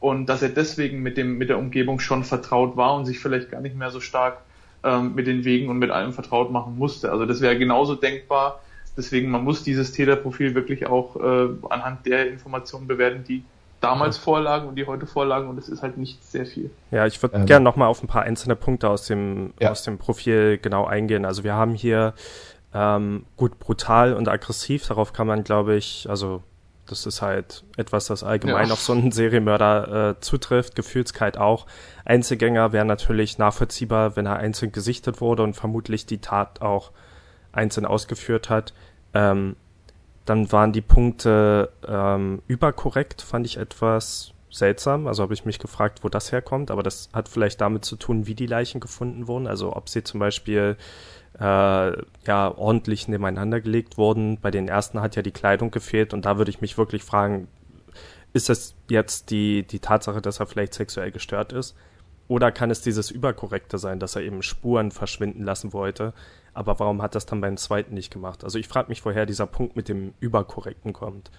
[0.00, 3.50] und dass er deswegen mit dem mit der Umgebung schon vertraut war und sich vielleicht
[3.50, 4.38] gar nicht mehr so stark
[4.82, 7.10] ähm, mit den Wegen und mit allem vertraut machen musste.
[7.10, 8.60] Also das wäre genauso denkbar.
[8.96, 13.44] Deswegen man muss dieses Täterprofil wirklich auch äh, anhand der Informationen bewerten, die
[13.80, 16.70] damals vorlagen und die heute vorlagen und es ist halt nicht sehr viel.
[16.90, 17.46] Ja, ich würde ähm.
[17.46, 19.70] gerne nochmal auf ein paar einzelne Punkte aus dem ja.
[19.70, 21.24] aus dem Profil genau eingehen.
[21.24, 22.14] Also wir haben hier
[22.74, 26.42] ähm, gut, brutal und aggressiv, darauf kann man, glaube ich, also
[26.86, 28.72] das ist halt etwas, das allgemein ja.
[28.72, 31.66] auf so einen Serienmörder äh, zutrifft, Gefühlskeit auch.
[32.04, 36.90] Einzelgänger wäre natürlich nachvollziehbar, wenn er einzeln gesichtet wurde und vermutlich die Tat auch
[37.52, 38.74] einzeln ausgeführt hat.
[39.14, 39.56] Ähm,
[40.26, 45.06] dann waren die Punkte ähm, überkorrekt, fand ich etwas seltsam.
[45.06, 48.26] Also habe ich mich gefragt, wo das herkommt, aber das hat vielleicht damit zu tun,
[48.26, 49.46] wie die Leichen gefunden wurden.
[49.46, 50.76] Also ob sie zum Beispiel
[51.38, 51.92] äh,
[52.26, 54.38] ja ordentlich nebeneinander gelegt wurden.
[54.40, 57.48] Bei den ersten hat ja die Kleidung gefehlt und da würde ich mich wirklich fragen,
[58.32, 61.76] ist es jetzt die, die Tatsache, dass er vielleicht sexuell gestört ist?
[62.26, 66.14] Oder kann es dieses Überkorrekte sein, dass er eben Spuren verschwinden lassen wollte?
[66.54, 68.44] Aber warum hat das dann beim zweiten nicht gemacht?
[68.44, 71.30] Also ich frage mich, woher dieser Punkt mit dem Überkorrekten kommt.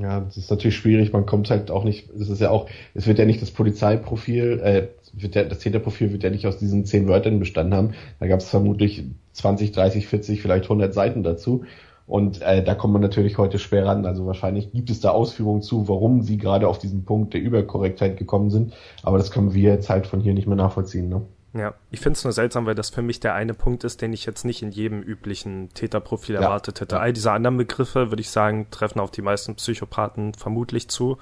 [0.00, 1.12] Ja, das ist natürlich schwierig.
[1.12, 4.60] Man kommt halt auch nicht, es ist ja auch, es wird ja nicht das Polizeiprofil,
[4.62, 7.94] äh, wird ja, das Täterprofil wird ja nicht aus diesen zehn Wörtern bestanden haben.
[8.20, 11.64] Da gab es vermutlich 20, 30, 40, vielleicht 100 Seiten dazu.
[12.06, 14.04] Und äh, da kommt man natürlich heute schwer ran.
[14.04, 18.18] Also wahrscheinlich gibt es da Ausführungen zu, warum sie gerade auf diesen Punkt der Überkorrektheit
[18.18, 18.74] gekommen sind.
[19.02, 21.08] Aber das können wir jetzt halt von hier nicht mehr nachvollziehen.
[21.08, 21.22] Ne?
[21.54, 24.12] Ja, ich finde es nur seltsam, weil das für mich der eine Punkt ist, den
[24.12, 26.42] ich jetzt nicht in jedem üblichen Täterprofil ja.
[26.42, 27.00] erwartet hätte.
[27.00, 31.16] All diese anderen Begriffe, würde ich sagen, treffen auf die meisten Psychopathen vermutlich zu.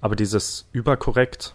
[0.00, 1.54] Aber dieses überkorrekt,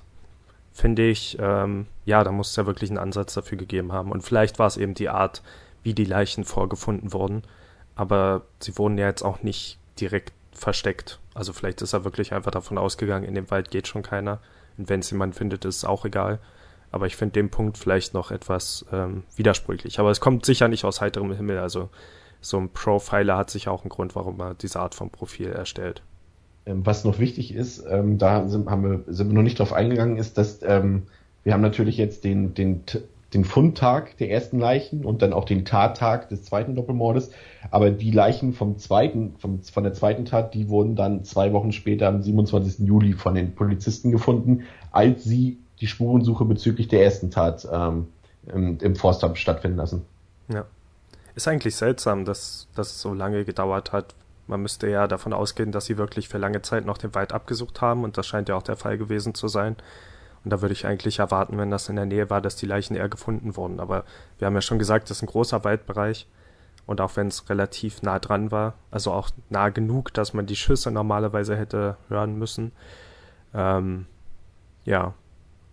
[0.77, 4.11] finde ich, ähm, ja, da muss es ja wirklich einen Ansatz dafür gegeben haben.
[4.11, 5.41] Und vielleicht war es eben die Art,
[5.81, 7.41] wie die Leichen vorgefunden wurden.
[7.95, 11.19] Aber sie wurden ja jetzt auch nicht direkt versteckt.
[11.33, 14.39] Also vielleicht ist er wirklich einfach davon ausgegangen, in dem Wald geht schon keiner.
[14.77, 16.37] Und wenn es jemand findet, ist es auch egal.
[16.91, 19.99] Aber ich finde den Punkt vielleicht noch etwas ähm, widersprüchlich.
[19.99, 21.57] Aber es kommt sicher nicht aus heiterem Himmel.
[21.57, 21.89] Also
[22.39, 26.03] so ein Profiler hat sicher auch einen Grund, warum er diese Art von Profil erstellt.
[26.67, 29.73] Ähm, was noch wichtig ist, ähm, da sind, haben wir, sind wir noch nicht drauf
[29.73, 31.03] eingegangen, ist, dass ähm,
[31.43, 32.83] wir haben natürlich jetzt den, den,
[33.33, 37.31] den Fundtag der ersten Leichen und dann auch den Tattag des zweiten Doppelmordes.
[37.71, 41.71] Aber die Leichen vom zweiten, vom, von der zweiten Tat, die wurden dann zwei Wochen
[41.71, 42.85] später am 27.
[42.85, 48.07] Juli von den Polizisten gefunden, als sie die Spurensuche bezüglich der ersten Tat ähm,
[48.53, 50.01] im, im Forst haben stattfinden lassen.
[50.51, 50.65] Ja.
[51.35, 54.15] Ist eigentlich seltsam, dass das so lange gedauert hat.
[54.47, 57.81] Man müsste ja davon ausgehen, dass sie wirklich für lange Zeit noch den Wald abgesucht
[57.81, 59.75] haben und das scheint ja auch der Fall gewesen zu sein.
[60.43, 62.95] Und da würde ich eigentlich erwarten, wenn das in der Nähe war, dass die Leichen
[62.95, 63.81] eher gefunden wurden.
[63.81, 64.05] Aber
[64.39, 66.27] wir haben ja schon gesagt, das ist ein großer Waldbereich.
[66.85, 70.55] Und auch wenn es relativ nah dran war, also auch nah genug, dass man die
[70.55, 72.71] Schüsse normalerweise hätte hören müssen,
[73.53, 74.05] ähm,
[74.85, 75.13] ja,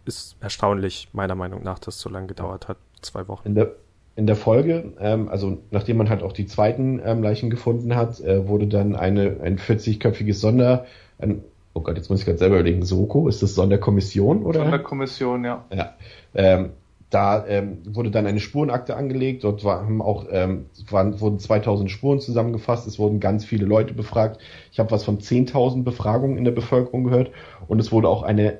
[0.06, 2.78] ist erstaunlich, meiner Meinung nach, dass es so lange gedauert hat.
[3.00, 3.46] Zwei Wochen.
[3.46, 3.76] In der,
[4.16, 8.20] in der Folge, ähm, also nachdem man halt auch die zweiten ähm, Leichen gefunden hat,
[8.20, 10.86] äh, wurde dann eine, ein 40-köpfiges Sonder,
[11.18, 11.42] ein,
[11.74, 14.60] oh Gott, jetzt muss ich gerade selber überlegen, Soko, ist das Sonderkommission oder?
[14.60, 15.64] Sonderkommission, ja.
[15.74, 15.94] Ja.
[16.34, 16.70] Ähm,
[17.10, 19.44] da ähm, wurde dann eine Spurenakte angelegt.
[19.44, 22.88] Dort war, haben auch ähm, waren, wurden 2000 Spuren zusammengefasst.
[22.88, 24.40] Es wurden ganz viele Leute befragt.
[24.72, 27.30] Ich habe was von 10.000 Befragungen in der Bevölkerung gehört
[27.68, 28.58] und es wurde auch eine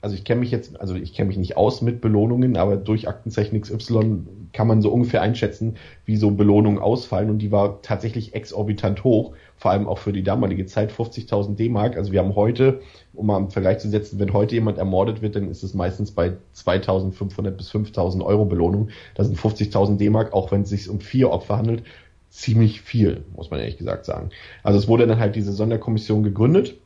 [0.00, 3.08] also ich kenne mich jetzt, also ich kenne mich nicht aus mit Belohnungen, aber durch
[3.08, 8.34] Aktenzeichen XY kann man so ungefähr einschätzen, wie so Belohnungen ausfallen und die war tatsächlich
[8.34, 11.96] exorbitant hoch, vor allem auch für die damalige Zeit 50.000 D-Mark.
[11.96, 12.80] Also wir haben heute,
[13.12, 16.12] um mal im Vergleich zu setzen, wenn heute jemand ermordet wird, dann ist es meistens
[16.12, 18.90] bei 2.500 bis 5.000 Euro Belohnung.
[19.16, 21.82] Das sind 50.000 D-Mark, auch wenn es sich um vier Opfer handelt,
[22.30, 24.30] ziemlich viel, muss man ehrlich gesagt sagen.
[24.62, 26.76] Also es wurde dann halt diese Sonderkommission gegründet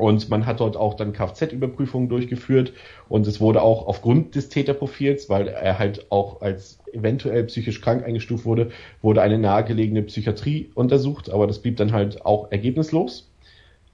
[0.00, 2.72] und man hat dort auch dann Kfz-Überprüfungen durchgeführt
[3.08, 8.04] und es wurde auch aufgrund des Täterprofils, weil er halt auch als eventuell psychisch krank
[8.04, 8.70] eingestuft wurde,
[9.02, 13.30] wurde eine nahegelegene Psychiatrie untersucht, aber das blieb dann halt auch ergebnislos.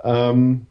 [0.05, 0.67] Ähm,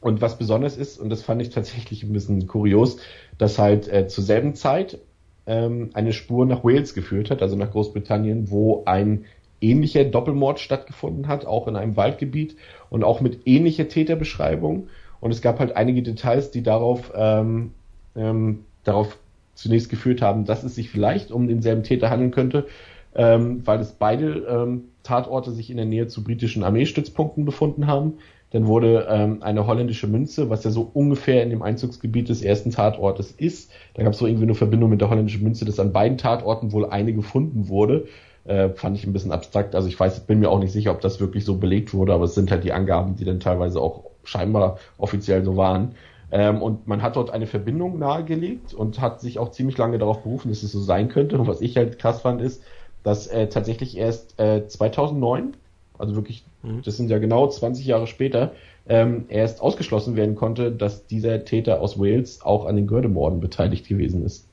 [0.00, 2.98] und was besonders ist, und das fand ich tatsächlich ein bisschen kurios,
[3.38, 4.98] dass halt äh, zur selben Zeit
[5.46, 9.24] ähm, eine Spur nach Wales geführt hat, also nach Großbritannien, wo ein
[9.64, 12.56] ähnlicher Doppelmord stattgefunden hat, auch in einem Waldgebiet
[12.90, 14.88] und auch mit ähnlicher Täterbeschreibung.
[15.20, 17.72] Und es gab halt einige Details, die darauf, ähm,
[18.14, 19.16] ähm, darauf
[19.54, 22.66] zunächst geführt haben, dass es sich vielleicht um denselben Täter handeln könnte,
[23.14, 28.14] ähm, weil es beide ähm, Tatorte sich in der Nähe zu britischen Armeestützpunkten befunden haben.
[28.50, 32.70] Dann wurde ähm, eine holländische Münze, was ja so ungefähr in dem Einzugsgebiet des ersten
[32.70, 33.70] Tatortes ist.
[33.94, 36.72] Da gab es so irgendwie eine Verbindung mit der holländischen Münze, dass an beiden Tatorten
[36.72, 38.06] wohl eine gefunden wurde
[38.44, 39.74] äh, fand ich ein bisschen abstrakt.
[39.74, 42.24] Also ich weiß, bin mir auch nicht sicher, ob das wirklich so belegt wurde, aber
[42.24, 45.94] es sind halt die Angaben, die dann teilweise auch scheinbar offiziell so waren.
[46.30, 50.22] Ähm, und man hat dort eine Verbindung nahegelegt und hat sich auch ziemlich lange darauf
[50.22, 51.38] berufen, dass es so sein könnte.
[51.38, 52.62] Und was ich halt krass fand, ist,
[53.02, 55.56] dass äh, tatsächlich erst äh, 2009,
[55.98, 56.82] also wirklich, mhm.
[56.82, 58.52] das sind ja genau 20 Jahre später,
[58.86, 63.88] ähm, erst ausgeschlossen werden konnte, dass dieser Täter aus Wales auch an den Gördemorden beteiligt
[63.88, 64.46] gewesen ist.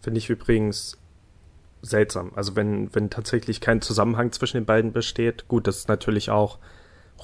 [0.00, 0.98] Finde ich übrigens
[1.82, 2.32] seltsam.
[2.34, 6.58] Also wenn, wenn tatsächlich kein Zusammenhang zwischen den beiden besteht, gut, das ist natürlich auch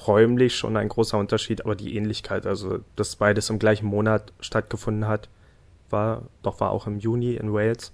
[0.07, 5.07] räumlich schon ein großer Unterschied, aber die Ähnlichkeit, also dass beides im gleichen Monat stattgefunden
[5.07, 5.29] hat,
[5.89, 7.91] war, doch war auch im Juni in Wales.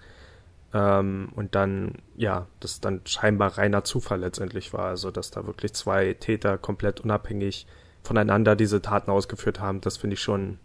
[0.73, 5.73] Ähm, und dann, ja, das dann scheinbar reiner Zufall letztendlich war, also dass da wirklich
[5.73, 7.67] zwei Täter komplett unabhängig
[8.03, 10.57] voneinander diese Taten ausgeführt haben, das finde ich schon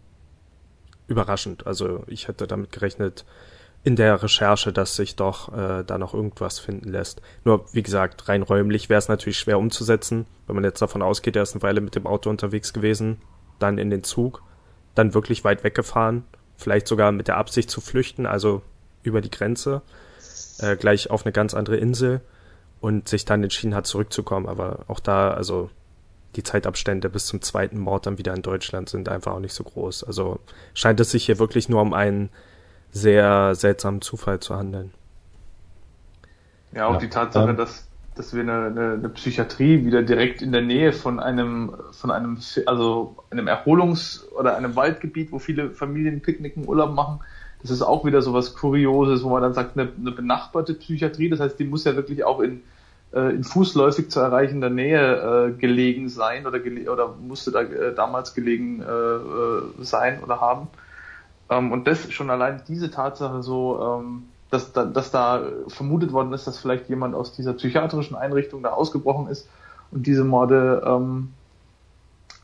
[1.07, 1.67] überraschend.
[1.67, 3.25] Also ich hätte damit gerechnet,
[3.87, 7.21] in der Recherche, dass sich doch äh, da noch irgendwas finden lässt.
[7.45, 11.37] Nur, wie gesagt, rein räumlich wäre es natürlich schwer umzusetzen, wenn man jetzt davon ausgeht,
[11.37, 13.21] er ist eine Weile mit dem Auto unterwegs gewesen,
[13.59, 14.43] dann in den Zug,
[14.93, 16.25] dann wirklich weit weggefahren,
[16.57, 18.61] vielleicht sogar mit der Absicht zu flüchten, also
[19.03, 19.81] über die Grenze,
[20.59, 22.19] äh, gleich auf eine ganz andere Insel
[22.81, 24.47] und sich dann entschieden hat, zurückzukommen.
[24.47, 25.69] Aber auch da, also
[26.35, 29.63] die Zeitabstände bis zum zweiten Mord dann wieder in Deutschland sind einfach auch nicht so
[29.63, 30.03] groß.
[30.03, 30.41] Also
[30.73, 32.29] scheint es sich hier wirklich nur um einen
[32.91, 34.93] sehr seltsamen Zufall zu handeln.
[36.73, 36.99] Ja, auch ja.
[36.99, 40.93] die Tatsache, ähm, dass, dass wir eine, eine, eine, Psychiatrie wieder direkt in der Nähe
[40.93, 46.93] von einem, von einem, also einem Erholungs- oder einem Waldgebiet, wo viele Familien picknicken, Urlaub
[46.93, 47.19] machen,
[47.61, 51.29] das ist auch wieder so was Kurioses, wo man dann sagt, eine, eine benachbarte Psychiatrie,
[51.29, 52.61] das heißt, die muss ja wirklich auch in,
[53.13, 57.95] äh, in fußläufig zu erreichender Nähe äh, gelegen sein oder, gele oder musste da äh,
[57.95, 60.67] damals gelegen äh, äh sein oder haben.
[61.49, 66.33] Ähm, und das schon allein diese Tatsache so, ähm, dass, da, dass da vermutet worden
[66.33, 69.47] ist, dass vielleicht jemand aus dieser psychiatrischen Einrichtung da ausgebrochen ist
[69.91, 71.33] und diese Morde, ähm,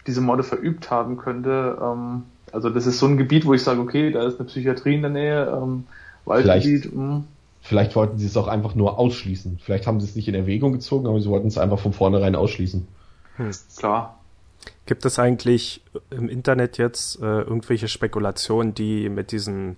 [0.07, 1.77] diese Morde verübt haben könnte.
[1.81, 4.95] Ähm, also das ist so ein Gebiet, wo ich sage, okay, da ist eine Psychiatrie
[4.95, 5.85] in der Nähe, ähm,
[6.25, 6.83] Waldgebiet.
[6.83, 7.23] Vielleicht, hm.
[7.61, 9.59] vielleicht wollten sie es auch einfach nur ausschließen.
[9.61, 12.35] Vielleicht haben sie es nicht in Erwägung gezogen, aber sie wollten es einfach von vornherein
[12.35, 12.87] ausschließen.
[13.37, 14.19] Hm, klar.
[14.85, 19.77] Gibt es eigentlich im Internet jetzt äh, irgendwelche Spekulationen, die mit diesen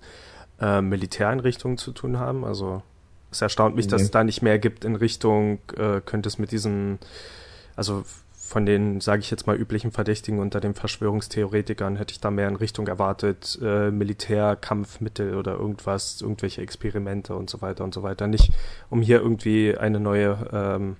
[0.60, 2.44] äh, Militäreinrichtungen zu tun haben?
[2.44, 2.82] Also
[3.30, 3.90] es erstaunt mich, nee.
[3.90, 6.98] dass es da nicht mehr gibt in Richtung, äh, könnte es mit diesen,
[7.76, 8.04] also
[8.46, 12.48] von den, sage ich jetzt mal, üblichen Verdächtigen unter den Verschwörungstheoretikern hätte ich da mehr
[12.48, 18.28] in Richtung erwartet, äh, Militärkampfmittel oder irgendwas, irgendwelche Experimente und so weiter und so weiter.
[18.28, 18.52] Nicht,
[18.88, 20.96] um hier irgendwie eine neue ähm,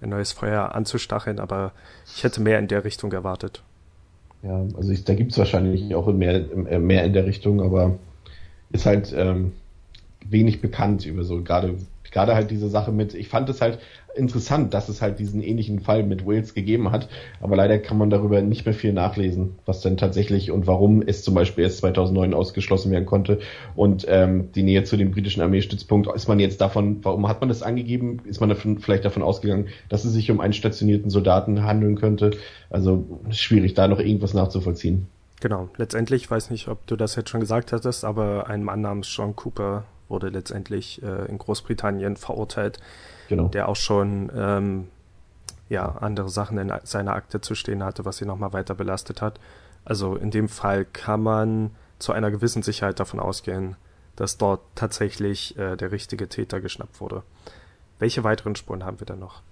[0.00, 1.72] ein neues Feuer anzustacheln, aber
[2.06, 3.62] ich hätte mehr in der Richtung erwartet.
[4.42, 6.40] Ja, also ich, da gibt es wahrscheinlich auch mehr,
[6.78, 7.98] mehr in der Richtung, aber
[8.70, 9.52] ist halt ähm,
[10.24, 11.76] wenig bekannt über so, gerade
[12.10, 13.78] gerade halt diese Sache mit, ich fand es halt
[14.16, 17.08] interessant, dass es halt diesen ähnlichen Fall mit Wales gegeben hat,
[17.40, 21.22] aber leider kann man darüber nicht mehr viel nachlesen, was denn tatsächlich und warum es
[21.22, 23.40] zum Beispiel erst 2009 ausgeschlossen werden konnte
[23.74, 27.48] und ähm, die Nähe zu dem britischen Armeestützpunkt, ist man jetzt davon, warum hat man
[27.48, 28.20] das angegeben?
[28.24, 32.32] Ist man davon, vielleicht davon ausgegangen, dass es sich um einen stationierten Soldaten handeln könnte?
[32.70, 35.06] Also schwierig, da noch irgendwas nachzuvollziehen.
[35.40, 39.14] Genau, letztendlich, weiß nicht, ob du das jetzt schon gesagt hattest, aber ein Mann namens
[39.14, 42.78] John Cooper wurde letztendlich äh, in Großbritannien verurteilt,
[43.28, 43.48] genau.
[43.48, 44.88] der auch schon ähm,
[45.68, 49.40] ja, andere Sachen in seiner Akte zu stehen hatte, was ihn nochmal weiter belastet hat.
[49.84, 53.76] Also in dem Fall kann man zu einer gewissen Sicherheit davon ausgehen,
[54.16, 57.22] dass dort tatsächlich äh, der richtige Täter geschnappt wurde.
[57.98, 59.42] Welche weiteren Spuren haben wir denn noch?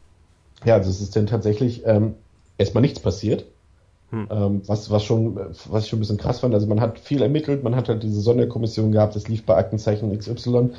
[0.64, 2.14] Ja, also es ist denn tatsächlich ähm,
[2.58, 3.46] erstmal nichts passiert.
[4.10, 4.28] Hm.
[4.30, 6.54] Ähm, was, was, schon, was ich schon ein bisschen krass fand.
[6.54, 10.16] Also man hat viel ermittelt, man hat halt diese Sonderkommission gehabt, es lief bei Aktenzeichen
[10.16, 10.70] XY,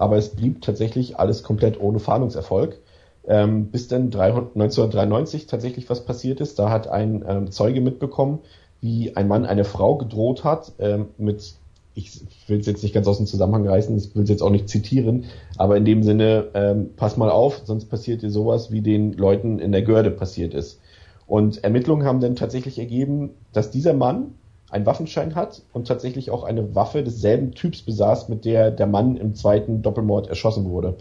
[0.00, 2.78] aber es blieb tatsächlich alles komplett ohne Fahndungserfolg.
[3.26, 6.58] Ähm, bis dann 300, 1993 tatsächlich was passiert ist.
[6.58, 8.38] Da hat ein ähm, Zeuge mitbekommen,
[8.80, 11.54] wie ein Mann eine Frau gedroht hat ähm, mit
[11.94, 14.50] ich will es jetzt nicht ganz aus dem Zusammenhang reißen, ich will es jetzt auch
[14.50, 15.24] nicht zitieren,
[15.58, 19.58] aber in dem Sinne, ähm, pass mal auf, sonst passiert dir sowas, wie den Leuten
[19.58, 20.80] in der Görde passiert ist.
[21.26, 24.34] Und Ermittlungen haben dann tatsächlich ergeben, dass dieser Mann
[24.70, 29.16] einen Waffenschein hat und tatsächlich auch eine Waffe desselben Typs besaß, mit der der Mann
[29.16, 30.96] im zweiten Doppelmord erschossen wurde.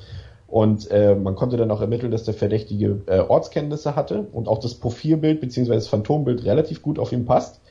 [0.47, 4.57] Und äh, man konnte dann auch ermitteln, dass der Verdächtige äh, Ortskenntnisse hatte und auch
[4.57, 5.73] das Profilbild bzw.
[5.73, 7.61] das Phantombild relativ gut auf ihn passt.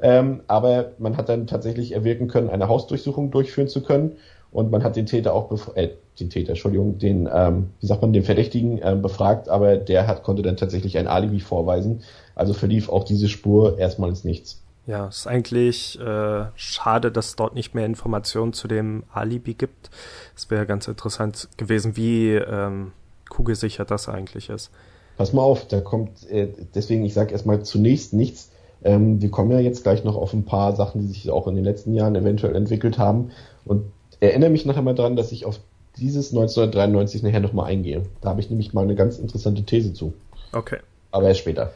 [0.00, 4.16] Ähm, aber man hat dann tatsächlich erwirken können, eine Hausdurchsuchung durchführen zu können
[4.50, 8.12] und man hat den Täter auch äh, den Täter, Entschuldigung, den, ähm, wie sagt man,
[8.12, 12.02] den Verdächtigen äh, befragt, aber der hat konnte dann tatsächlich ein Alibi vorweisen.
[12.34, 14.61] Also verlief auch diese Spur erstmal ins Nichts.
[14.86, 19.90] Ja, ist eigentlich äh, schade, dass es dort nicht mehr Informationen zu dem Alibi gibt.
[20.36, 22.92] Es wäre ganz interessant gewesen, wie ähm,
[23.28, 24.70] kugelsicher das eigentlich ist.
[25.16, 28.50] Pass mal auf, da kommt, äh, deswegen, ich sage erstmal zunächst nichts.
[28.82, 31.54] Ähm, wir kommen ja jetzt gleich noch auf ein paar Sachen, die sich auch in
[31.54, 33.30] den letzten Jahren eventuell entwickelt haben.
[33.64, 33.84] Und
[34.18, 35.60] erinnere mich nachher mal dran, dass ich auf
[35.96, 38.02] dieses 1993 nachher nochmal eingehe.
[38.20, 40.14] Da habe ich nämlich mal eine ganz interessante These zu.
[40.52, 40.78] Okay.
[41.12, 41.72] Aber erst später.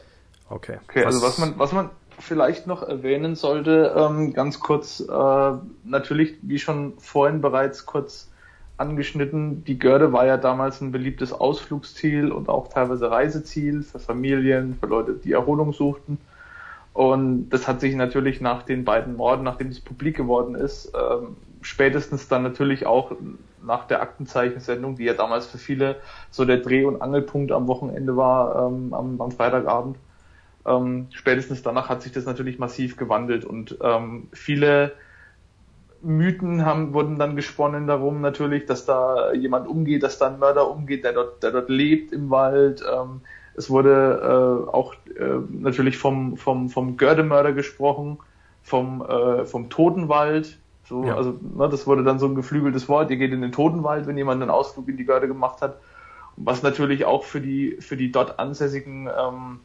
[0.49, 0.77] Okay.
[0.89, 5.51] Okay, also was man, was man vielleicht noch erwähnen sollte, ähm, ganz kurz, äh,
[5.83, 8.29] natürlich, wie schon vorhin bereits kurz
[8.77, 14.77] angeschnitten, die Görde war ja damals ein beliebtes Ausflugsziel und auch teilweise Reiseziel für Familien,
[14.79, 16.19] für Leute, die Erholung suchten.
[16.93, 21.37] Und das hat sich natürlich nach den beiden Morden, nachdem es publik geworden ist, ähm,
[21.61, 23.11] spätestens dann natürlich auch
[23.63, 25.97] nach der Aktenzeichensendung, die ja damals für viele
[26.31, 29.97] so der Dreh- und Angelpunkt am Wochenende war, ähm, am, am, Freitagabend.
[30.67, 34.93] Ähm, spätestens danach hat sich das natürlich massiv gewandelt und ähm, viele
[36.01, 40.69] Mythen haben, wurden dann gesponnen darum natürlich, dass da jemand umgeht, dass da ein Mörder
[40.69, 42.83] umgeht, der dort, der dort lebt im Wald.
[42.83, 43.21] Ähm,
[43.55, 48.19] es wurde äh, auch äh, natürlich vom, vom, vom Gördemörder gesprochen,
[48.61, 51.15] vom, äh, vom Totenwald, so, ja.
[51.15, 53.11] also ne, das wurde dann so ein geflügeltes Wort.
[53.11, 55.77] Ihr geht in den Totenwald, wenn jemand einen Ausflug in die Görde gemacht hat.
[56.37, 59.59] Was natürlich auch für die für die dort ansässigen ähm,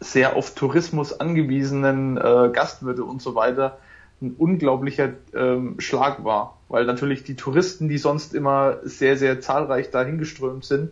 [0.00, 3.78] sehr auf Tourismus angewiesenen äh, Gastwirte und so weiter
[4.22, 9.90] ein unglaublicher ähm, Schlag war, weil natürlich die Touristen, die sonst immer sehr sehr zahlreich
[9.90, 10.90] dahingeströmt sind,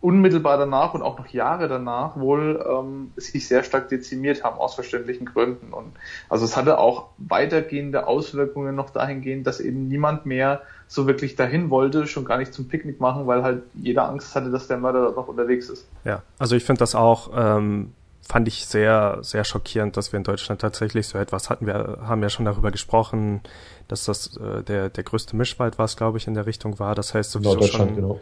[0.00, 4.74] unmittelbar danach und auch noch Jahre danach wohl ähm, sich sehr stark dezimiert haben aus
[4.74, 5.72] verständlichen Gründen.
[5.72, 5.92] Und
[6.30, 11.68] also es hatte auch weitergehende Auswirkungen noch dahingehend, dass eben niemand mehr so wirklich dahin
[11.68, 15.02] wollte, schon gar nicht zum Picknick machen, weil halt jeder Angst hatte, dass der Mörder
[15.02, 15.86] dort noch unterwegs ist.
[16.04, 17.92] Ja, also ich finde das auch, ähm,
[18.30, 21.66] fand ich sehr, sehr schockierend, dass wir in Deutschland tatsächlich so etwas hatten.
[21.66, 23.40] Wir haben ja schon darüber gesprochen,
[23.88, 26.94] dass das äh, der, der größte Mischwald war, glaube ich, in der Richtung war.
[26.94, 27.96] Das heißt sowieso schon.
[27.96, 28.20] Genau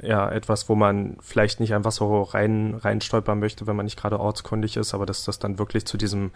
[0.00, 3.98] ja etwas, wo man vielleicht nicht einfach so rein rein stolpern möchte, wenn man nicht
[3.98, 6.30] gerade ortskundig ist, aber dass das dann wirklich zu diesem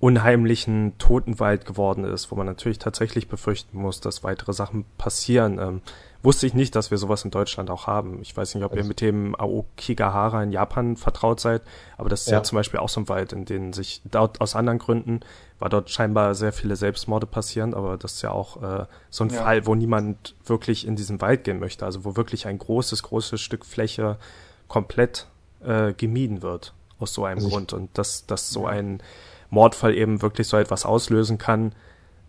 [0.00, 5.58] unheimlichen Totenwald geworden ist, wo man natürlich tatsächlich befürchten muss, dass weitere Sachen passieren.
[5.58, 5.80] Ähm,
[6.22, 8.20] wusste ich nicht, dass wir sowas in Deutschland auch haben.
[8.22, 11.62] Ich weiß nicht, ob ihr mit dem Aokigahara in Japan vertraut seid,
[11.96, 14.40] aber das ist ja, ja zum Beispiel auch so ein Wald, in dem sich dort
[14.40, 15.20] aus anderen Gründen
[15.58, 19.30] war dort scheinbar sehr viele Selbstmorde passieren, aber das ist ja auch äh, so ein
[19.30, 19.42] ja.
[19.42, 23.40] Fall, wo niemand wirklich in diesen Wald gehen möchte, also wo wirklich ein großes, großes
[23.40, 24.18] Stück Fläche
[24.68, 25.26] komplett
[25.64, 29.02] äh, gemieden wird aus so einem also Grund und dass, dass so ein
[29.50, 31.72] Mordfall eben wirklich so etwas auslösen kann,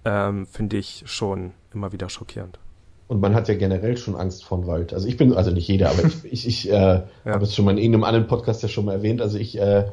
[0.05, 2.59] ähm, finde ich schon immer wieder schockierend.
[3.07, 4.93] Und man hat ja generell schon Angst vor dem Wald.
[4.93, 7.03] Also ich bin, also nicht jeder, aber ich, ich, ich äh, ja.
[7.25, 9.21] habe es schon mal in irgendeinem anderen Podcast ja schon mal erwähnt.
[9.21, 9.85] Also ich äh,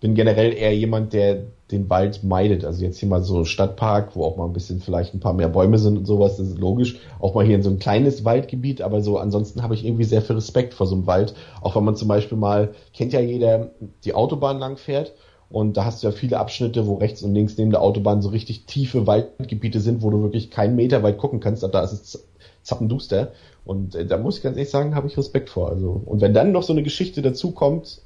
[0.00, 2.64] bin generell eher jemand, der den Wald meidet.
[2.64, 5.48] Also jetzt hier mal so Stadtpark, wo auch mal ein bisschen vielleicht ein paar mehr
[5.48, 6.98] Bäume sind und sowas, das ist logisch.
[7.20, 10.20] Auch mal hier in so ein kleines Waldgebiet, aber so ansonsten habe ich irgendwie sehr
[10.20, 11.34] viel Respekt vor so einem Wald.
[11.62, 13.70] Auch wenn man zum Beispiel mal, kennt ja jeder,
[14.04, 15.14] die Autobahn lang fährt
[15.54, 18.30] und da hast du ja viele Abschnitte, wo rechts und links neben der Autobahn so
[18.30, 21.62] richtig tiefe Waldgebiete sind, wo du wirklich keinen Meter weit gucken kannst.
[21.62, 22.26] Da ist es
[22.64, 23.30] zappenduster.
[23.64, 25.70] Und äh, da muss ich ganz ehrlich sagen, habe ich Respekt vor.
[25.70, 28.00] Also, und wenn dann noch so eine Geschichte dazu kommt,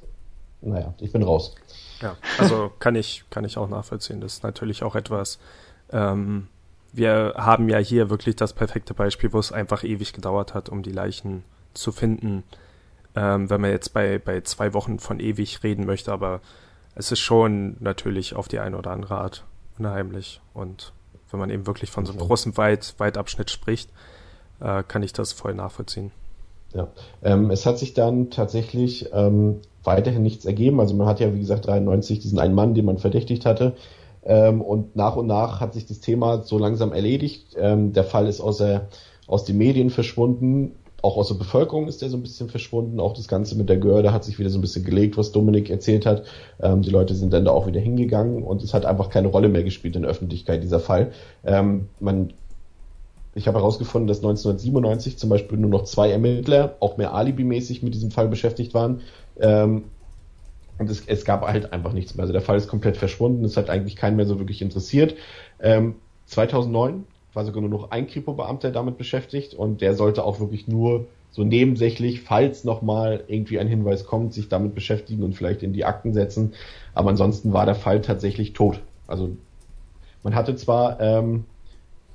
[0.61, 1.55] naja, ich bin raus.
[2.03, 4.21] Ja, also kann ich, kann ich auch nachvollziehen.
[4.21, 5.39] Das ist natürlich auch etwas,
[5.91, 6.49] ähm,
[6.93, 10.83] wir haben ja hier wirklich das perfekte Beispiel, wo es einfach ewig gedauert hat, um
[10.83, 11.43] die Leichen
[11.73, 12.43] zu finden.
[13.15, 16.41] Ähm, wenn man jetzt bei, bei zwei Wochen von ewig reden möchte, aber
[16.99, 19.45] es ist schon natürlich auf die eine oder andere Art
[19.77, 20.41] unheimlich.
[20.53, 20.91] Und
[21.31, 23.89] wenn man eben wirklich von so einem großen Weit, Weitabschnitt spricht,
[24.59, 26.11] äh, kann ich das voll nachvollziehen.
[26.73, 26.89] Ja,
[27.23, 30.81] ähm, es hat sich dann tatsächlich ähm, weiterhin nichts ergeben.
[30.81, 33.75] Also man hat ja, wie gesagt, 93 diesen einen Mann, den man verdächtigt hatte.
[34.23, 37.55] Ähm, und nach und nach hat sich das Thema so langsam erledigt.
[37.57, 38.89] Ähm, der Fall ist aus, der,
[39.25, 40.75] aus den Medien verschwunden.
[41.01, 42.99] Auch aus der Bevölkerung ist der so ein bisschen verschwunden.
[42.99, 45.69] Auch das Ganze mit der Görde hat sich wieder so ein bisschen gelegt, was Dominik
[45.69, 46.23] erzählt hat.
[46.61, 49.49] Ähm, die Leute sind dann da auch wieder hingegangen und es hat einfach keine Rolle
[49.49, 51.11] mehr gespielt in der Öffentlichkeit, dieser Fall.
[51.45, 52.33] Ähm, man
[53.35, 57.93] ich habe herausgefunden, dass 1997 zum Beispiel nur noch zwei Ermittler, auch mehr alibimäßig mit
[57.93, 59.01] diesem Fall beschäftigt waren.
[59.39, 59.85] Ähm,
[60.77, 62.23] und es, es, gab halt einfach nichts mehr.
[62.23, 63.43] Also der Fall ist komplett verschwunden.
[63.45, 65.15] Es hat eigentlich keinen mehr so wirklich interessiert.
[65.61, 65.95] Ähm,
[66.25, 67.03] 2009
[67.33, 71.43] war sogar nur noch ein Kripo-Beamter damit beschäftigt und der sollte auch wirklich nur so
[71.43, 76.13] nebensächlich, falls nochmal irgendwie ein Hinweis kommt, sich damit beschäftigen und vielleicht in die Akten
[76.13, 76.53] setzen.
[76.93, 78.81] Aber ansonsten war der Fall tatsächlich tot.
[79.07, 79.29] Also
[80.23, 81.45] man hatte zwar ähm,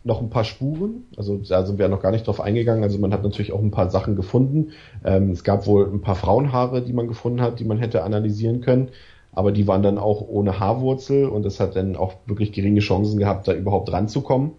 [0.02, 3.12] noch ein paar Spuren, also da sind wir noch gar nicht drauf eingegangen, also man
[3.12, 4.72] hat natürlich auch ein paar Sachen gefunden.
[5.04, 8.60] Ähm, es gab wohl ein paar Frauenhaare, die man gefunden hat, die man hätte analysieren
[8.60, 8.90] können,
[9.32, 13.18] aber die waren dann auch ohne Haarwurzel und es hat dann auch wirklich geringe Chancen
[13.18, 14.52] gehabt, da überhaupt ranzukommen.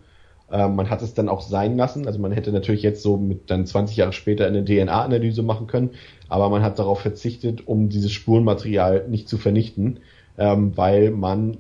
[0.52, 3.50] Ähm, man hat es dann auch sein lassen, also man hätte natürlich jetzt so mit
[3.50, 5.92] dann 20 Jahre später eine DNA-Analyse machen können,
[6.30, 10.00] aber man hat darauf verzichtet, um dieses Spurenmaterial nicht zu vernichten,
[10.38, 11.58] ähm, weil man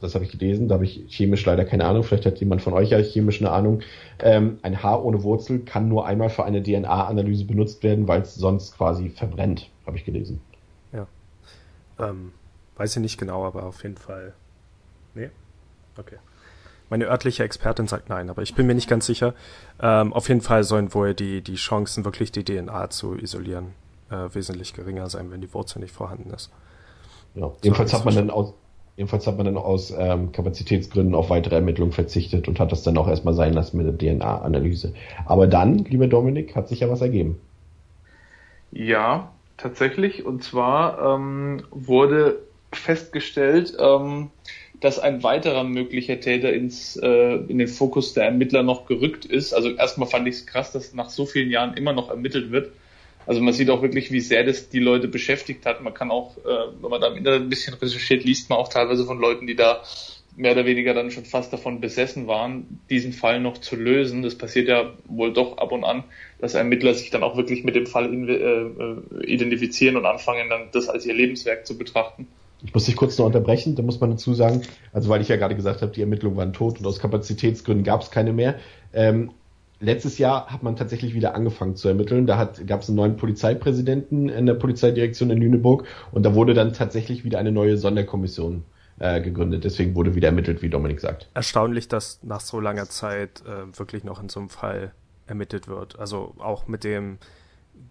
[0.00, 2.72] das habe ich gelesen, da habe ich chemisch leider keine Ahnung, vielleicht hat jemand von
[2.72, 3.80] euch ja chemisch eine Ahnung.
[4.18, 8.34] Ähm, ein Haar ohne Wurzel kann nur einmal für eine DNA-Analyse benutzt werden, weil es
[8.34, 10.40] sonst quasi verbrennt, habe ich gelesen.
[10.92, 11.06] Ja.
[11.98, 12.32] Ähm,
[12.76, 14.34] weiß ich nicht genau, aber auf jeden Fall.
[15.14, 15.30] Nee?
[15.96, 16.16] Okay.
[16.88, 19.34] Meine örtliche Expertin sagt nein, aber ich bin mir nicht ganz sicher.
[19.80, 23.72] Ähm, auf jeden Fall sollen wohl die, die Chancen, wirklich die DNA zu isolieren,
[24.10, 26.50] äh, wesentlich geringer sein, wenn die Wurzel nicht vorhanden ist.
[27.34, 28.54] Ja, jedenfalls hat man dann aus,
[28.96, 32.96] Jedenfalls hat man dann aus ähm, Kapazitätsgründen auf weitere Ermittlungen verzichtet und hat das dann
[32.96, 34.94] auch erstmal sein lassen mit der DNA-Analyse.
[35.26, 37.38] Aber dann, lieber Dominik, hat sich ja was ergeben.
[38.72, 40.24] Ja, tatsächlich.
[40.24, 42.38] Und zwar ähm, wurde
[42.78, 44.30] festgestellt, ähm,
[44.80, 49.52] dass ein weiterer möglicher Täter ins, äh, in den Fokus der Ermittler noch gerückt ist.
[49.54, 52.72] Also erstmal fand ich es krass, dass nach so vielen Jahren immer noch ermittelt wird.
[53.26, 55.82] Also man sieht auch wirklich, wie sehr das die Leute beschäftigt hat.
[55.82, 58.68] Man kann auch, äh, wenn man da im Internet ein bisschen recherchiert, liest man auch
[58.68, 59.82] teilweise von Leuten, die da
[60.36, 64.22] mehr oder weniger dann schon fast davon besessen waren, diesen Fall noch zu lösen.
[64.22, 66.04] Das passiert ja wohl doch ab und an,
[66.38, 70.68] dass Ermittler sich dann auch wirklich mit dem Fall äh, äh, identifizieren und anfangen, dann
[70.72, 72.28] das als ihr Lebenswerk zu betrachten.
[72.62, 75.36] Ich muss dich kurz noch unterbrechen, da muss man dazu sagen, also weil ich ja
[75.36, 78.56] gerade gesagt habe, die Ermittlungen waren tot und aus Kapazitätsgründen gab es keine mehr.
[78.92, 79.30] Ähm,
[79.80, 82.26] letztes Jahr hat man tatsächlich wieder angefangen zu ermitteln.
[82.26, 86.72] Da gab es einen neuen Polizeipräsidenten in der Polizeidirektion in Lüneburg und da wurde dann
[86.72, 88.64] tatsächlich wieder eine neue Sonderkommission
[88.98, 89.64] äh, gegründet.
[89.64, 91.28] Deswegen wurde wieder ermittelt, wie Dominik sagt.
[91.34, 94.92] Erstaunlich, dass nach so langer Zeit äh, wirklich noch in so einem Fall
[95.26, 95.98] ermittelt wird.
[95.98, 97.18] Also auch mit dem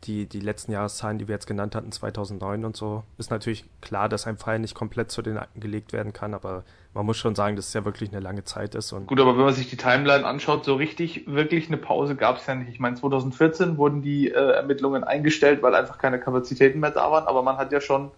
[0.04, 4.10] die, die letzten Jahreszahlen, die wir jetzt genannt hatten, 2009 und so, ist natürlich klar,
[4.10, 6.64] dass ein Fall nicht komplett zu den Akten gelegt werden kann, aber
[6.94, 8.96] man muss schon sagen, dass es ja wirklich eine lange Zeit ist.
[9.08, 12.46] Gut, aber wenn man sich die Timeline anschaut, so richtig, wirklich eine Pause gab es
[12.46, 12.70] ja nicht.
[12.70, 17.28] Ich meine, 2014 wurden die äh, Ermittlungen eingestellt, weil einfach keine Kapazitäten mehr da waren,
[17.28, 18.12] aber man hat ja schon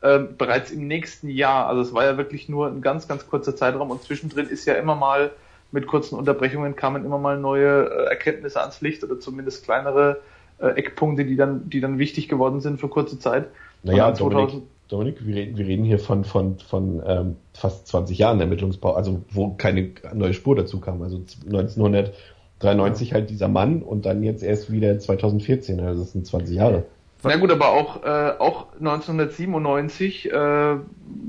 [0.00, 3.54] äh, bereits im nächsten Jahr, also es war ja wirklich nur ein ganz, ganz kurzer
[3.54, 5.30] Zeitraum und zwischendrin ist ja immer mal
[5.74, 10.20] mit kurzen Unterbrechungen kamen immer mal neue äh, Erkenntnisse ans Licht oder zumindest kleinere
[10.58, 13.48] äh, Eckpunkte, die dann, die dann wichtig geworden sind für kurze Zeit.
[13.82, 18.40] Naja, Dominik, Dominik, wir reden, wir reden hier von, von, von ähm, fast 20 Jahren
[18.40, 21.02] Ermittlungsbau, also wo keine neue Spur dazu kam.
[21.02, 23.14] Also 1993 ja.
[23.14, 26.84] halt dieser Mann und dann jetzt erst wieder 2014, also das sind 20 Jahre.
[27.26, 30.76] Na gut, aber auch, äh, auch 1997, äh,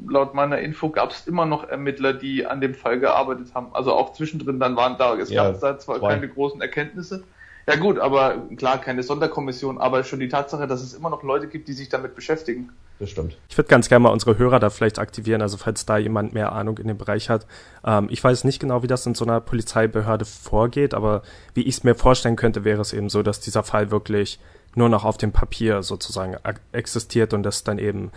[0.09, 3.67] laut meiner Info, gab es immer noch Ermittler, die an dem Fall gearbeitet haben.
[3.73, 6.09] Also auch zwischendrin dann waren da, es ja, gab da zwar zwei.
[6.09, 7.23] keine großen Erkenntnisse,
[7.67, 11.47] ja gut, aber klar, keine Sonderkommission, aber schon die Tatsache, dass es immer noch Leute
[11.47, 12.69] gibt, die sich damit beschäftigen.
[12.99, 13.37] das stimmt.
[13.49, 16.51] Ich würde ganz gerne mal unsere Hörer da vielleicht aktivieren, also falls da jemand mehr
[16.51, 17.47] Ahnung in dem Bereich hat.
[17.85, 21.77] Ähm, ich weiß nicht genau, wie das in so einer Polizeibehörde vorgeht, aber wie ich
[21.77, 24.39] es mir vorstellen könnte, wäre es eben so, dass dieser Fall wirklich
[24.75, 26.35] nur noch auf dem Papier sozusagen
[26.71, 28.11] existiert und dass dann eben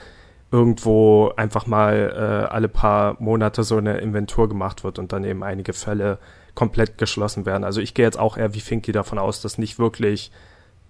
[0.51, 5.43] irgendwo einfach mal äh, alle paar Monate so eine Inventur gemacht wird und dann eben
[5.43, 6.19] einige Fälle
[6.59, 7.63] komplett geschlossen werden.
[7.63, 10.33] Also ich gehe jetzt auch eher wie Finky davon aus, dass nicht wirklich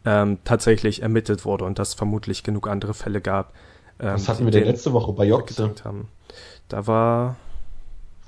[0.06, 3.52] ähm, tatsächlich ermittelt wurde und dass vermutlich genug andere Fälle gab.
[4.00, 5.74] Ähm, Was hatten wir denn letzte Woche bei Joxe?
[6.68, 7.36] Da war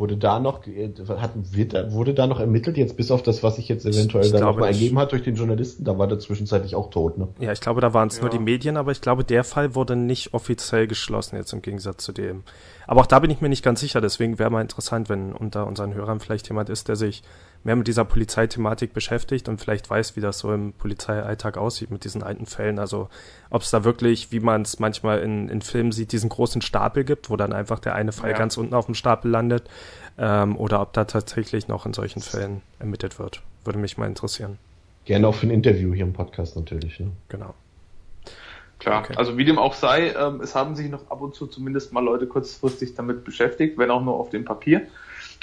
[0.01, 3.69] Wurde da noch, hat, wird, wurde da noch ermittelt, jetzt bis auf das, was sich
[3.69, 5.85] jetzt eventuell ich, ich da noch mal ergeben hat durch den Journalisten?
[5.85, 7.29] Da war der zwischenzeitlich auch tot, ne?
[7.39, 8.23] Ja, ich glaube, da waren es ja.
[8.23, 12.03] nur die Medien, aber ich glaube, der Fall wurde nicht offiziell geschlossen, jetzt im Gegensatz
[12.03, 12.45] zu dem.
[12.87, 15.67] Aber auch da bin ich mir nicht ganz sicher, deswegen wäre mal interessant, wenn unter
[15.67, 17.23] unseren Hörern vielleicht jemand ist, der sich
[17.63, 22.05] mehr mit dieser Polizeithematik beschäftigt und vielleicht weiß, wie das so im Polizeialltag aussieht mit
[22.05, 22.79] diesen alten Fällen.
[22.79, 23.09] Also
[23.51, 27.05] ob es da wirklich, wie man es manchmal in, in Filmen sieht, diesen großen Stapel
[27.05, 28.39] gibt, wo dann einfach der eine Fall ja.
[28.39, 29.65] ganz unten auf dem Stapel landet,
[30.19, 33.43] ähm, oder ob da tatsächlich noch in solchen Fällen ermittelt wird.
[33.65, 34.59] Würde mich mal interessieren.
[35.05, 37.01] Gerne auch für ein Interview hier im Podcast natürlich.
[37.01, 37.11] Ne?
[37.29, 37.55] Genau.
[38.79, 39.15] Klar, okay.
[39.17, 42.03] also wie dem auch sei, ähm, es haben sich noch ab und zu zumindest mal
[42.03, 44.83] Leute kurzfristig damit beschäftigt, wenn auch nur auf dem Papier.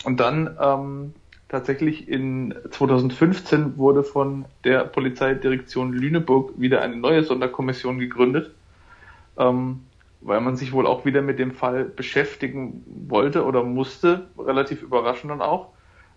[0.04, 1.14] Und dann ähm,
[1.50, 8.52] Tatsächlich in 2015 wurde von der Polizeidirektion Lüneburg wieder eine neue Sonderkommission gegründet,
[9.38, 9.82] ähm,
[10.20, 15.32] weil man sich wohl auch wieder mit dem Fall beschäftigen wollte oder musste, relativ überraschend
[15.32, 15.70] dann auch.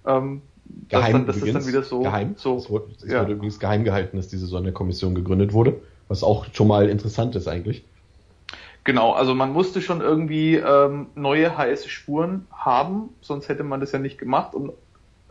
[0.04, 0.42] Ähm,
[0.88, 2.00] geheim dass, dann, dass dann wieder so.
[2.00, 2.34] Geheim.
[2.36, 3.22] So, es wurde, es ja.
[3.22, 7.46] wurde übrigens geheim gehalten, dass diese Sonderkommission gegründet wurde, was auch schon mal interessant ist
[7.46, 7.84] eigentlich.
[8.82, 13.92] Genau, also man musste schon irgendwie ähm, neue heiße Spuren haben, sonst hätte man das
[13.92, 14.54] ja nicht gemacht.
[14.54, 14.72] Und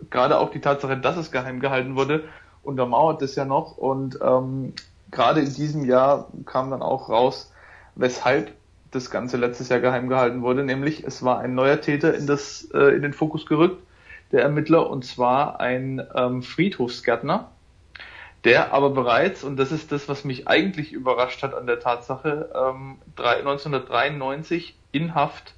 [0.10, 2.26] gerade auch die Tatsache, dass es geheim gehalten wurde,
[2.64, 3.78] untermauert das ja noch.
[3.78, 4.74] Und ähm,
[5.12, 7.52] gerade in diesem Jahr kam dann auch raus,
[7.96, 8.52] weshalb
[8.92, 12.70] das Ganze letztes Jahr geheim gehalten wurde, nämlich es war ein neuer Täter in, das,
[12.74, 13.84] äh, in den Fokus gerückt,
[14.32, 17.50] der Ermittler, und zwar ein ähm, Friedhofsgärtner,
[18.46, 22.50] der aber bereits, und das ist das, was mich eigentlich überrascht hat an der Tatsache,
[22.56, 25.54] ähm, 1993 in Haft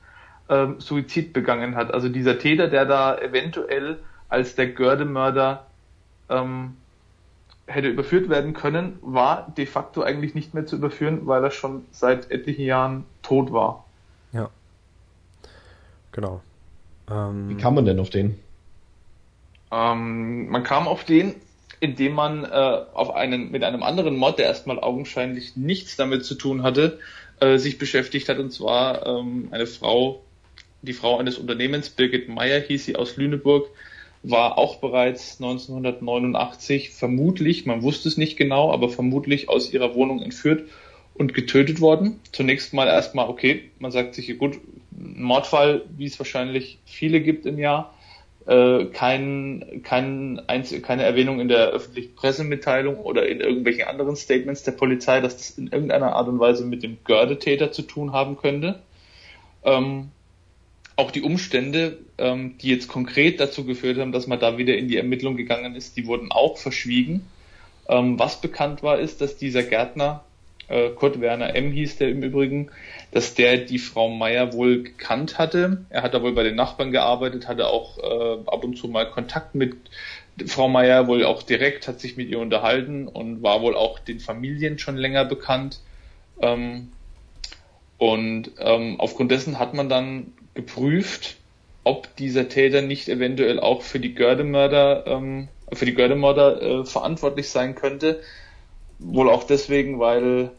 [0.49, 1.93] ähm, Suizid begangen hat.
[1.93, 3.99] Also dieser Täter, der da eventuell
[4.31, 5.67] als der Gördemörder
[6.29, 6.77] ähm,
[7.67, 11.85] hätte überführt werden können, war de facto eigentlich nicht mehr zu überführen, weil er schon
[11.91, 13.85] seit etlichen Jahren tot war.
[14.31, 14.49] Ja.
[16.13, 16.41] Genau.
[17.09, 18.39] Ähm, Wie kam man denn auf den?
[19.69, 21.35] Ähm, man kam auf den,
[21.81, 22.47] indem man äh,
[22.93, 26.99] auf einen, mit einem anderen Mod, der erstmal augenscheinlich nichts damit zu tun hatte,
[27.41, 30.21] äh, sich beschäftigt hat, und zwar ähm, eine Frau,
[30.83, 33.67] die Frau eines Unternehmens, Birgit Meyer hieß sie aus Lüneburg,
[34.23, 40.21] war auch bereits 1989 vermutlich, man wusste es nicht genau, aber vermutlich aus ihrer Wohnung
[40.21, 40.69] entführt
[41.13, 42.19] und getötet worden.
[42.31, 44.59] Zunächst mal erstmal, okay, man sagt sich, gut,
[44.91, 47.93] Mordfall, wie es wahrscheinlich viele gibt im Jahr,
[48.45, 50.41] äh, kein, kein,
[50.81, 55.49] keine Erwähnung in der öffentlichen Pressemitteilung oder in irgendwelchen anderen Statements der Polizei, dass das
[55.51, 58.79] in irgendeiner Art und Weise mit dem Gördetäter zu tun haben könnte.
[59.63, 60.09] Ähm,
[61.01, 64.87] auch die Umstände, ähm, die jetzt konkret dazu geführt haben, dass man da wieder in
[64.87, 67.25] die Ermittlung gegangen ist, die wurden auch verschwiegen.
[67.89, 70.23] Ähm, was bekannt war, ist, dass dieser Gärtner,
[70.67, 71.71] äh, Kurt Werner M.
[71.71, 72.69] hieß der im Übrigen,
[73.11, 75.85] dass der die Frau Meier wohl gekannt hatte.
[75.89, 79.09] Er hat da wohl bei den Nachbarn gearbeitet, hatte auch äh, ab und zu mal
[79.09, 79.75] Kontakt mit
[80.45, 84.19] Frau Meier, wohl auch direkt, hat sich mit ihr unterhalten und war wohl auch den
[84.19, 85.79] Familien schon länger bekannt.
[86.41, 86.91] Ähm,
[88.01, 91.37] und ähm, aufgrund dessen hat man dann geprüft,
[91.83, 97.49] ob dieser Täter nicht eventuell auch für die Gördemörder, ähm, für die Gördemörder äh, verantwortlich
[97.49, 98.19] sein könnte.
[98.97, 100.49] Wohl auch deswegen, weil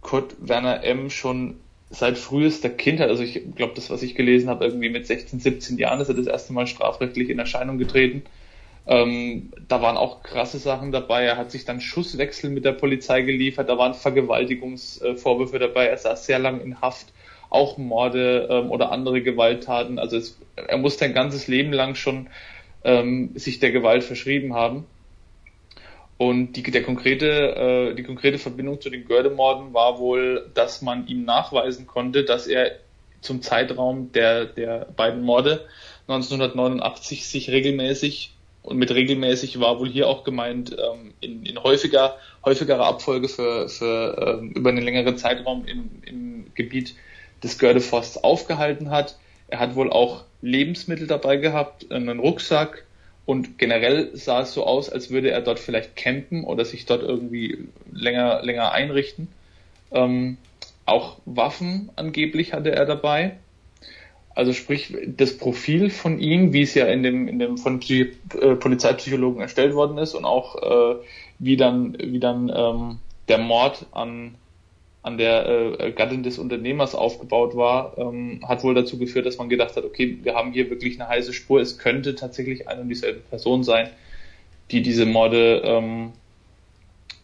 [0.00, 1.10] Kurt Werner M.
[1.10, 1.56] schon
[1.90, 5.76] seit frühester Kindheit, also ich glaube, das, was ich gelesen habe, irgendwie mit 16, 17
[5.76, 8.22] Jahren ist er das erste Mal strafrechtlich in Erscheinung getreten.
[8.86, 11.24] Ähm, da waren auch krasse Sachen dabei.
[11.24, 13.68] Er hat sich dann Schusswechsel mit der Polizei geliefert.
[13.68, 15.86] Da waren Vergewaltigungsvorwürfe dabei.
[15.86, 17.12] Er saß sehr lang in Haft
[17.48, 19.98] auch Morde ähm, oder andere Gewalttaten.
[19.98, 22.28] Also es, er muss sein ganzes Leben lang schon
[22.82, 24.86] ähm, sich der Gewalt verschrieben haben.
[26.16, 31.06] Und die, der konkrete, äh, die konkrete Verbindung zu den Gördemorden war wohl, dass man
[31.06, 32.72] ihm nachweisen konnte, dass er
[33.20, 35.66] zum Zeitraum der, der beiden Morde
[36.06, 38.33] 1989 sich regelmäßig
[38.64, 43.68] und mit regelmäßig war wohl hier auch gemeint ähm, in, in häufiger häufigerer Abfolge für,
[43.68, 46.94] für ähm, über einen längeren Zeitraum im, im Gebiet
[47.42, 49.16] des Gördeforsts aufgehalten hat.
[49.48, 52.84] Er hat wohl auch Lebensmittel dabei gehabt, einen Rucksack
[53.26, 57.02] und generell sah es so aus, als würde er dort vielleicht campen oder sich dort
[57.02, 59.28] irgendwie länger, länger einrichten.
[59.92, 60.38] Ähm,
[60.86, 63.36] auch Waffen angeblich hatte er dabei.
[64.34, 68.12] Also sprich, das Profil von ihm, wie es ja in dem, in dem von Psy
[68.40, 70.96] äh, Polizeipsychologen erstellt worden ist und auch äh,
[71.38, 74.34] wie dann, wie dann ähm, der Mord an,
[75.02, 79.48] an der äh, Gattin des Unternehmers aufgebaut war, ähm, hat wohl dazu geführt, dass man
[79.48, 81.60] gedacht hat, okay, wir haben hier wirklich eine heiße Spur.
[81.60, 83.88] Es könnte tatsächlich eine und dieselbe Person sein,
[84.72, 86.12] die diese Morde, ähm,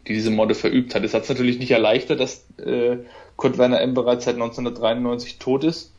[0.06, 1.02] die diese Morde verübt hat.
[1.02, 2.98] Es hat es natürlich nicht erleichtert, dass äh,
[3.34, 3.94] Kurt Werner M.
[3.94, 5.92] bereits seit 1993 tot ist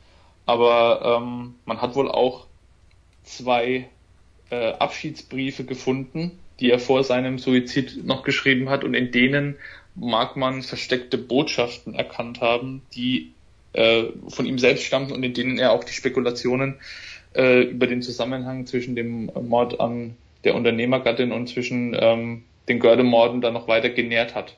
[0.46, 2.48] aber ähm, man hat wohl auch
[3.24, 3.88] zwei
[4.50, 9.58] äh, Abschiedsbriefe gefunden, die er vor seinem Suizid noch geschrieben hat und in denen
[9.96, 13.34] mag man versteckte Botschaften erkannt haben, die
[13.74, 16.80] äh, von ihm selbst stammten und in denen er auch die Spekulationen
[17.36, 23.42] äh, über den Zusammenhang zwischen dem Mord an der Unternehmergattin und zwischen ähm, den Gördemorden
[23.42, 24.58] dann noch weiter genährt hat.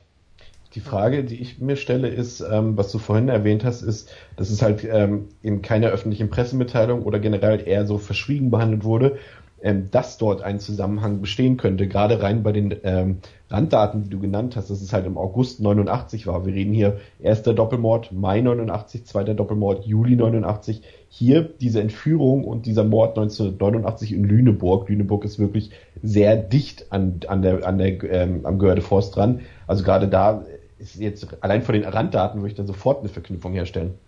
[0.74, 4.50] Die Frage, die ich mir stelle, ist, ähm, was du vorhin erwähnt hast, ist, dass
[4.50, 9.18] es halt ähm, in keiner öffentlichen Pressemitteilung oder generell eher so verschwiegen behandelt wurde,
[9.62, 11.86] ähm, dass dort ein Zusammenhang bestehen könnte.
[11.86, 13.18] Gerade rein bei den ähm,
[13.48, 16.44] Randdaten, die du genannt hast, dass es halt im August 89 war.
[16.44, 20.82] Wir reden hier erster Doppelmord Mai 89, zweiter Doppelmord Juli 89.
[21.08, 24.88] Hier diese Entführung und dieser Mord 1989 in Lüneburg.
[24.88, 25.70] Lüneburg ist wirklich
[26.02, 29.40] sehr dicht an, an der, an der, ähm, am Görde-Forst dran.
[29.68, 30.44] Also gerade da
[30.78, 33.98] ist jetzt allein von den Randdaten würde ich dann sofort eine Verknüpfung herstellen.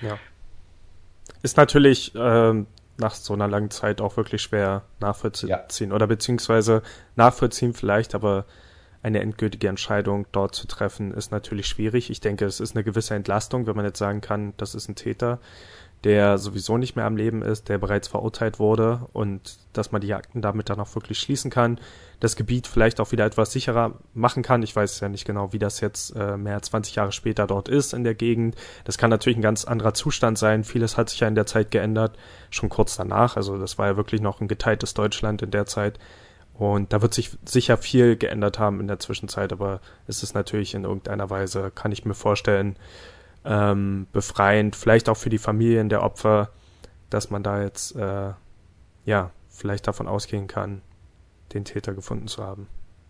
[0.00, 0.18] Ja.
[1.42, 2.66] Ist natürlich ähm,
[2.98, 5.94] nach so einer langen Zeit auch wirklich schwer nachvollziehen ja.
[5.94, 6.82] oder beziehungsweise
[7.16, 8.44] nachvollziehen vielleicht, aber
[9.02, 12.08] eine endgültige Entscheidung dort zu treffen ist natürlich schwierig.
[12.10, 14.94] Ich denke, es ist eine gewisse Entlastung, wenn man jetzt sagen kann, das ist ein
[14.94, 15.40] Täter
[16.04, 20.14] der sowieso nicht mehr am Leben ist, der bereits verurteilt wurde und dass man die
[20.14, 21.78] Akten damit dann auch wirklich schließen kann,
[22.18, 24.62] das Gebiet vielleicht auch wieder etwas sicherer machen kann.
[24.62, 27.68] Ich weiß ja nicht genau, wie das jetzt äh, mehr als 20 Jahre später dort
[27.68, 28.56] ist in der Gegend.
[28.84, 30.64] Das kann natürlich ein ganz anderer Zustand sein.
[30.64, 32.16] Vieles hat sich ja in der Zeit geändert,
[32.50, 33.36] schon kurz danach.
[33.36, 35.98] Also das war ja wirklich noch ein geteiltes Deutschland in der Zeit.
[36.54, 40.74] Und da wird sich sicher viel geändert haben in der Zwischenzeit, aber es ist natürlich
[40.74, 42.76] in irgendeiner Weise, kann ich mir vorstellen,
[43.44, 46.50] ähm, befreiend, vielleicht auch für die Familien der Opfer,
[47.10, 48.30] dass man da jetzt äh,
[49.04, 50.82] ja vielleicht davon ausgehen kann,
[51.52, 52.66] den Täter gefunden zu haben.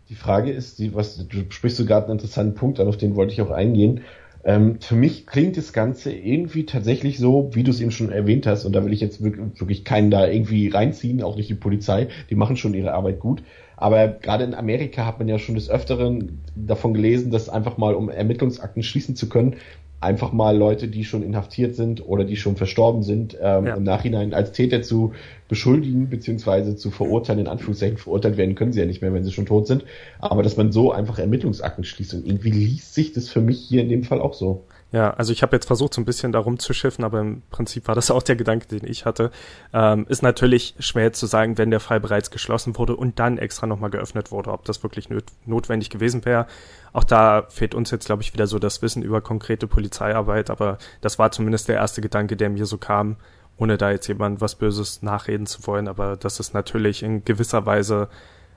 [0.09, 3.33] Die Frage ist, die, was du sprichst sogar einen interessanten Punkt an, auf den wollte
[3.33, 4.03] ich auch eingehen.
[4.45, 8.47] Ähm, für mich klingt das Ganze irgendwie tatsächlich so, wie du es eben schon erwähnt
[8.47, 11.55] hast, und da will ich jetzt wirklich, wirklich keinen da irgendwie reinziehen, auch nicht die
[11.55, 13.43] Polizei, die machen schon ihre Arbeit gut.
[13.77, 17.95] Aber gerade in Amerika hat man ja schon des Öfteren davon gelesen, dass einfach mal,
[17.95, 19.57] um Ermittlungsakten schließen zu können,
[20.03, 23.77] einfach mal Leute, die schon inhaftiert sind oder die schon verstorben sind, ähm, ja.
[23.77, 25.13] im Nachhinein als Täter zu
[25.49, 29.33] beschuldigen beziehungsweise zu verurteilen, in Anführungszeichen verurteilt werden können sie ja nicht mehr, wenn sie
[29.33, 29.85] schon tot sind.
[30.19, 33.83] Aber dass man so einfach Ermittlungsakten schließt und irgendwie liest sich das für mich hier
[33.83, 34.65] in dem Fall auch so.
[34.93, 37.89] Ja, also ich habe jetzt versucht, so ein bisschen darum zu schiffen, aber im Prinzip
[37.89, 39.31] war das auch der Gedanke, den ich hatte.
[39.73, 43.67] Ähm, ist natürlich schwer zu sagen, wenn der Fall bereits geschlossen wurde und dann extra
[43.67, 46.47] nochmal geöffnet wurde, ob das wirklich not notwendig gewesen wäre.
[46.93, 50.77] Auch da fehlt uns jetzt, glaube ich, wieder so das Wissen über konkrete Polizeiarbeit, aber
[51.01, 53.17] das war zumindest der erste Gedanke, der mir so kam,
[53.57, 57.65] ohne da jetzt jemand was Böses nachreden zu wollen, aber dass es natürlich in gewisser
[57.65, 58.09] Weise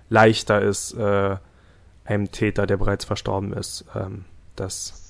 [0.09, 1.37] leichter ist, äh,
[2.03, 4.25] einem Täter, der bereits verstorben ist, ähm,
[4.55, 5.04] das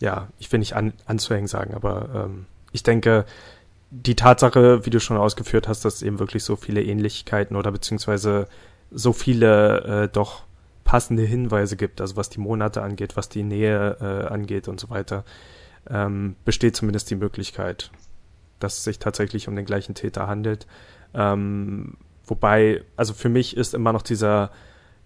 [0.00, 3.24] ja, ich will nicht an, anzuhängen sagen, aber ähm, ich denke,
[3.90, 8.48] die Tatsache, wie du schon ausgeführt hast, dass eben wirklich so viele Ähnlichkeiten oder beziehungsweise
[8.90, 10.42] so viele äh, doch
[10.84, 14.90] passende Hinweise gibt, also was die Monate angeht, was die Nähe äh, angeht und so
[14.90, 15.24] weiter,
[15.88, 17.90] ähm, besteht zumindest die Möglichkeit,
[18.58, 20.66] dass es sich tatsächlich um den gleichen Täter handelt.
[21.14, 24.50] Ähm, wobei, also für mich ist immer noch dieser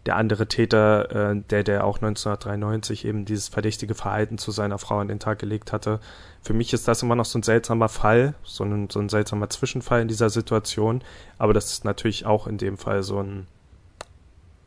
[0.09, 5.01] der andere Täter, äh, der, der auch 1993 eben dieses verdächtige Verhalten zu seiner Frau
[5.01, 6.01] an den Tag gelegt hatte.
[6.41, 9.51] Für mich ist das immer noch so ein seltsamer Fall, so ein, so ein seltsamer
[9.51, 11.03] Zwischenfall in dieser Situation.
[11.37, 13.47] Aber das ist natürlich auch in dem Fall so ein,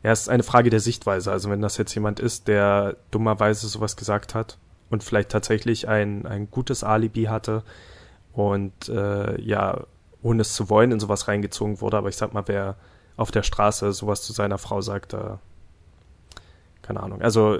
[0.04, 1.32] ja, es ist eine Frage der Sichtweise.
[1.32, 4.58] Also wenn das jetzt jemand ist, der dummerweise sowas gesagt hat
[4.90, 7.64] und vielleicht tatsächlich ein, ein gutes Alibi hatte
[8.32, 9.86] und äh, ja,
[10.22, 12.76] ohne es zu wollen in sowas reingezogen wurde, aber ich sag mal, wer
[13.16, 15.36] auf der Straße sowas zu seiner Frau sagt, äh,
[16.82, 17.22] keine Ahnung.
[17.22, 17.58] Also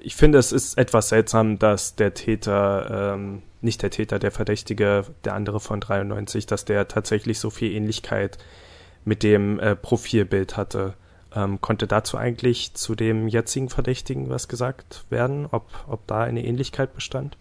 [0.00, 5.04] ich finde, es ist etwas seltsam, dass der Täter, ähm, nicht der Täter, der Verdächtige,
[5.24, 8.38] der andere von 93, dass der tatsächlich so viel Ähnlichkeit
[9.04, 10.94] mit dem äh, Profilbild hatte.
[11.34, 16.44] Ähm, konnte dazu eigentlich zu dem jetzigen Verdächtigen was gesagt werden, ob, ob da eine
[16.44, 17.36] Ähnlichkeit bestand?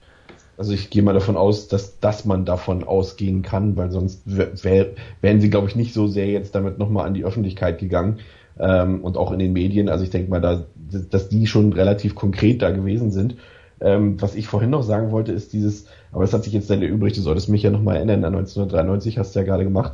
[0.57, 4.87] Also ich gehe mal davon aus, dass, dass man davon ausgehen kann, weil sonst wär,
[5.21, 8.19] wären sie, glaube ich, nicht so sehr jetzt damit nochmal an die Öffentlichkeit gegangen
[8.59, 9.89] ähm, und auch in den Medien.
[9.89, 10.65] Also ich denke mal, da,
[11.09, 13.35] dass die schon relativ konkret da gewesen sind.
[13.81, 16.81] ähm, was ich vorhin noch sagen wollte, ist dieses, aber es hat sich jetzt dann
[16.81, 19.93] erübrigt, du solltest mich ja nochmal erinnern, 1993 hast du ja gerade gemacht,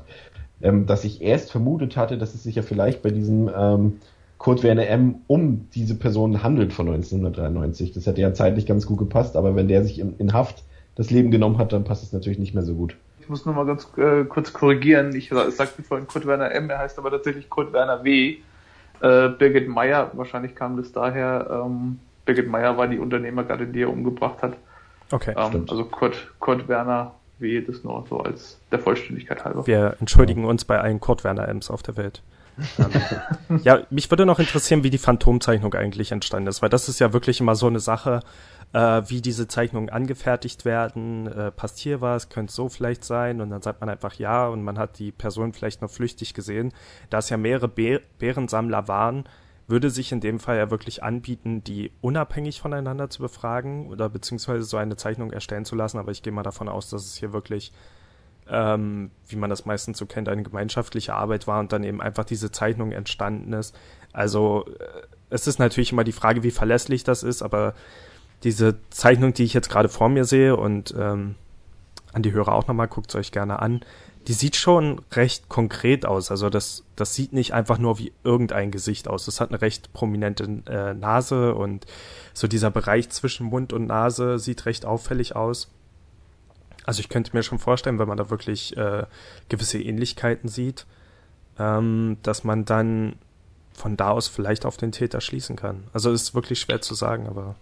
[0.61, 3.93] ähm, dass ich erst vermutet hatte, dass es sich ja vielleicht bei diesem ähm,
[4.38, 5.15] Kurt Werner M.
[5.27, 7.91] um diese Person handelt von 1993.
[7.93, 10.63] Das hätte ja zeitlich ganz gut gepasst, aber wenn der sich in, in Haft
[10.95, 12.95] das Leben genommen hat, dann passt es natürlich nicht mehr so gut.
[13.19, 15.13] Ich muss nur mal ganz äh, kurz korrigieren.
[15.15, 18.38] Ich sagte vorhin Kurt Werner M., er heißt aber tatsächlich Kurt Werner W.
[18.99, 23.91] Äh, Birgit Meyer, wahrscheinlich kam das daher, ähm, Birgit Meyer war die Unternehmergattin, die er
[23.91, 24.57] umgebracht hat.
[25.11, 27.61] Okay, ähm, Also Kurt, Kurt Werner W.
[27.61, 29.67] das nur so als der Vollständigkeit halber.
[29.67, 32.23] Wir entschuldigen uns bei allen Kurt Werner M's auf der Welt.
[32.79, 36.99] Ähm, ja, mich würde noch interessieren, wie die Phantomzeichnung eigentlich entstanden ist, weil das ist
[36.99, 38.21] ja wirklich immer so eine Sache,
[38.73, 41.27] äh, wie diese Zeichnungen angefertigt werden.
[41.27, 42.29] Äh, passt hier was?
[42.29, 43.41] Könnte so vielleicht sein?
[43.41, 46.73] Und dann sagt man einfach ja und man hat die Person vielleicht noch flüchtig gesehen.
[47.09, 49.25] Da es ja mehrere Bär Bärensammler waren,
[49.67, 54.63] würde sich in dem Fall ja wirklich anbieten, die unabhängig voneinander zu befragen oder beziehungsweise
[54.63, 55.97] so eine Zeichnung erstellen zu lassen.
[55.97, 57.73] Aber ich gehe mal davon aus, dass es hier wirklich,
[58.49, 62.25] ähm, wie man das meistens so kennt, eine gemeinschaftliche Arbeit war und dann eben einfach
[62.25, 63.75] diese Zeichnung entstanden ist.
[64.13, 67.73] Also äh, es ist natürlich immer die Frage, wie verlässlich das ist, aber
[68.43, 71.35] diese Zeichnung, die ich jetzt gerade vor mir sehe und ähm,
[72.13, 73.81] an die Hörer auch nochmal, guckt es euch gerne an,
[74.27, 76.31] die sieht schon recht konkret aus.
[76.31, 79.27] Also das, das sieht nicht einfach nur wie irgendein Gesicht aus.
[79.27, 81.85] Es hat eine recht prominente äh, Nase und
[82.33, 85.69] so dieser Bereich zwischen Mund und Nase sieht recht auffällig aus.
[86.88, 89.03] Also ich könnte mir schon vorstellen, wenn man da wirklich äh,
[89.49, 90.85] gewisse Ähnlichkeiten sieht,
[91.59, 93.17] ähm, dass man dann
[93.73, 95.83] von da aus vielleicht auf den Täter schließen kann.
[95.91, 97.55] Also ist wirklich schwer zu sagen, aber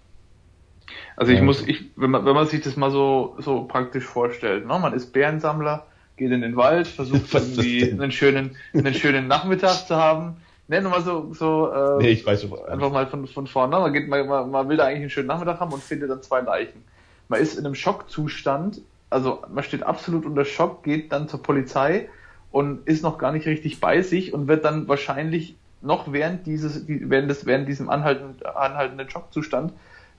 [1.17, 4.67] also ich muss, ich, wenn man, wenn man sich das mal so, so praktisch vorstellt,
[4.67, 4.77] ne?
[4.79, 9.95] man ist Bärensammler, geht in den Wald, versucht irgendwie einen schönen, einen schönen Nachmittag zu
[9.95, 10.37] haben.
[10.67, 13.79] Ne, nur mal so, so äh, nee, ich weiß schon, einfach mal von, von vorne.
[13.79, 16.41] Man, geht, man, man will da eigentlich einen schönen Nachmittag haben und findet dann zwei
[16.41, 16.83] Leichen.
[17.27, 22.09] Man ist in einem Schockzustand, also man steht absolut unter Schock, geht dann zur Polizei
[22.51, 26.85] und ist noch gar nicht richtig bei sich und wird dann wahrscheinlich noch während dieses,
[26.87, 29.73] während des, während diesem anhaltenden, anhaltenden Schockzustand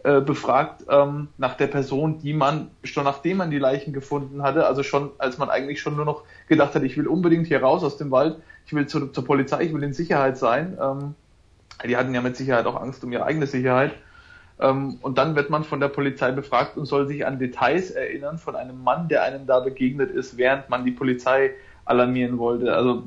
[0.04, 4.66] äh, befragt ähm, nach der Person, die man schon nachdem man die Leichen gefunden hatte,
[4.66, 7.82] also schon als man eigentlich schon nur noch gedacht hat, ich will unbedingt hier raus
[7.82, 10.78] aus dem Wald, ich will zu, zur Polizei, ich will in Sicherheit sein.
[10.80, 11.14] Ähm,
[11.84, 13.92] die hatten ja mit Sicherheit auch Angst um ihre eigene Sicherheit.
[14.60, 18.38] Ähm, und dann wird man von der Polizei befragt und soll sich an Details erinnern
[18.38, 21.52] von einem Mann, der einem da begegnet ist, während man die Polizei
[21.84, 22.74] alarmieren wollte.
[22.74, 23.04] Also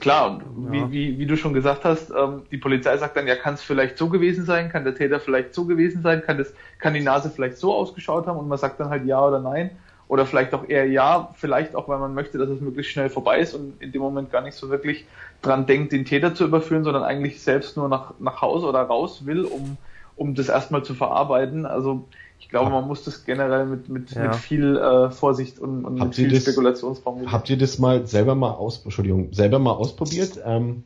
[0.00, 0.72] Klar, und ja.
[0.72, 3.62] wie, wie, wie du schon gesagt hast, ähm, die Polizei sagt dann, ja, kann es
[3.62, 7.02] vielleicht so gewesen sein, kann der Täter vielleicht so gewesen sein, kann, das, kann die
[7.02, 9.70] Nase vielleicht so ausgeschaut haben und man sagt dann halt ja oder nein.
[10.08, 13.40] Oder vielleicht auch eher ja, vielleicht auch, weil man möchte, dass es möglichst schnell vorbei
[13.40, 15.06] ist und in dem Moment gar nicht so wirklich
[15.42, 19.24] dran denkt, den Täter zu überführen, sondern eigentlich selbst nur nach, nach Hause oder raus
[19.26, 19.76] will, um,
[20.16, 21.66] um das erstmal zu verarbeiten.
[21.66, 22.04] Also
[22.38, 24.28] ich glaube, man muss das generell mit, mit, ja.
[24.28, 27.30] mit viel äh, Vorsicht und, und mit viel das, Spekulationsraum.
[27.30, 30.40] Habt ihr das mal selber mal aus, Entschuldigung, selber mal ausprobiert?
[30.44, 30.84] Ähm,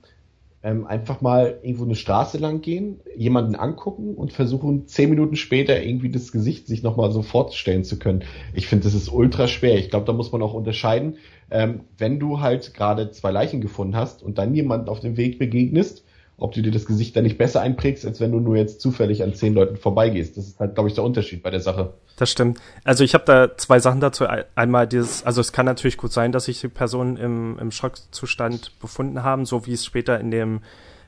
[0.67, 5.81] ähm, einfach mal irgendwo eine Straße lang gehen, jemanden angucken und versuchen, zehn Minuten später
[5.81, 8.25] irgendwie das Gesicht sich nochmal so fortstellen zu können.
[8.53, 9.79] Ich finde, das ist ultra schwer.
[9.79, 11.19] Ich glaube, da muss man auch unterscheiden,
[11.51, 15.39] ähm, wenn du halt gerade zwei Leichen gefunden hast und dann jemanden auf dem Weg
[15.39, 16.05] begegnest,
[16.39, 19.23] ob du dir das Gesicht dann nicht besser einprägst, als wenn du nur jetzt zufällig
[19.23, 20.37] an zehn Leuten vorbeigehst.
[20.37, 21.95] Das ist halt, glaube ich, der Unterschied bei der Sache.
[22.17, 22.59] Das stimmt.
[22.85, 24.27] Also ich habe da zwei Sachen dazu.
[24.55, 28.79] Einmal dieses, also es kann natürlich gut sein, dass sich die Personen im, im Schockzustand
[28.81, 30.61] befunden haben, so wie es später in dem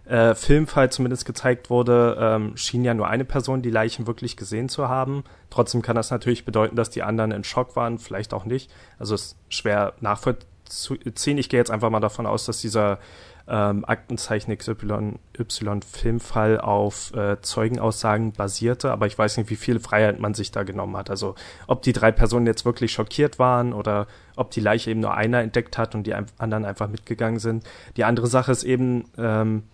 [0.08, 4.70] äh, Filmfall zumindest gezeigt wurde, ähm, schien ja nur eine Person die Leichen wirklich gesehen
[4.70, 5.24] zu haben.
[5.50, 8.70] Trotzdem kann das natürlich bedeuten, dass die anderen in Schock waren, vielleicht auch nicht.
[8.98, 11.36] Also es ist schwer nachvollziehen.
[11.36, 12.98] Ich gehe jetzt einfach mal davon aus, dass dieser
[13.48, 15.18] ähm, Aktenzeichen XY
[15.90, 20.62] Filmfall auf äh, Zeugenaussagen basierte, aber ich weiß nicht, wie viel Freiheit man sich da
[20.62, 21.10] genommen hat.
[21.10, 21.34] Also
[21.66, 25.40] ob die drei Personen jetzt wirklich schockiert waren oder ob die Leiche eben nur einer
[25.40, 27.64] entdeckt hat und die anderen einfach mitgegangen sind.
[27.96, 29.64] Die andere Sache ist eben, ähm,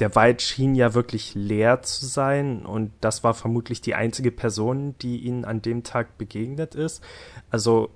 [0.00, 4.94] der Wald schien ja wirklich leer zu sein und das war vermutlich die einzige Person,
[5.02, 7.02] die ihnen an dem Tag begegnet ist.
[7.50, 7.90] Also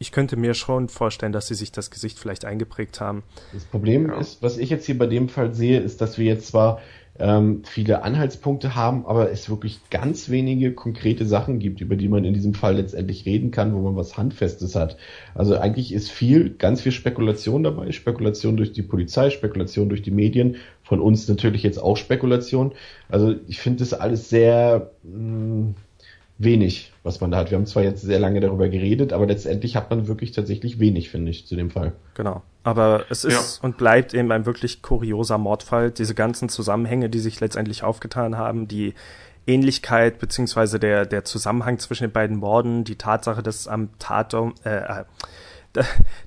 [0.00, 3.22] ich könnte mir schon vorstellen, dass sie sich das Gesicht vielleicht eingeprägt haben.
[3.52, 4.18] Das Problem ja.
[4.18, 6.80] ist, was ich jetzt hier bei dem Fall sehe, ist, dass wir jetzt zwar
[7.18, 12.24] ähm, viele Anhaltspunkte haben, aber es wirklich ganz wenige konkrete Sachen gibt, über die man
[12.24, 14.96] in diesem Fall letztendlich reden kann, wo man was Handfestes hat.
[15.34, 20.12] Also eigentlich ist viel, ganz viel Spekulation dabei, Spekulation durch die Polizei, Spekulation durch die
[20.12, 22.72] Medien, von uns natürlich jetzt auch Spekulation.
[23.10, 25.74] Also ich finde das alles sehr mh, mm,
[26.40, 27.50] wenig, was man da hat.
[27.50, 31.10] Wir haben zwar jetzt sehr lange darüber geredet, aber letztendlich hat man wirklich tatsächlich wenig,
[31.10, 31.92] finde ich, zu dem Fall.
[32.14, 32.42] Genau.
[32.62, 33.64] Aber es ist ja.
[33.64, 35.90] und bleibt eben ein wirklich kurioser Mordfall.
[35.90, 38.94] Diese ganzen Zusammenhänge, die sich letztendlich aufgetan haben, die
[39.46, 45.00] Ähnlichkeit beziehungsweise der, der Zusammenhang zwischen den beiden Morden, die Tatsache, dass am Tatum, äh,
[45.00, 45.04] äh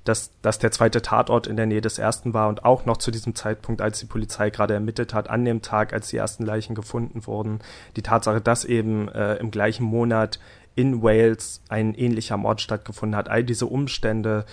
[0.03, 3.11] dass, dass der zweite Tatort in der Nähe des ersten war und auch noch zu
[3.11, 6.75] diesem Zeitpunkt, als die Polizei gerade ermittelt hat, an dem Tag, als die ersten Leichen
[6.75, 7.59] gefunden wurden.
[7.95, 10.39] Die Tatsache, dass eben äh, im gleichen Monat
[10.75, 13.29] in Wales ein ähnlicher Mord stattgefunden hat.
[13.29, 14.45] All diese Umstände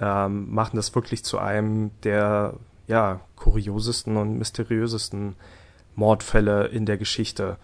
[0.00, 2.54] ähm, machen das wirklich zu einem der
[2.86, 5.36] ja, kuriosesten und mysteriösesten
[5.94, 7.56] Mordfälle in der Geschichte.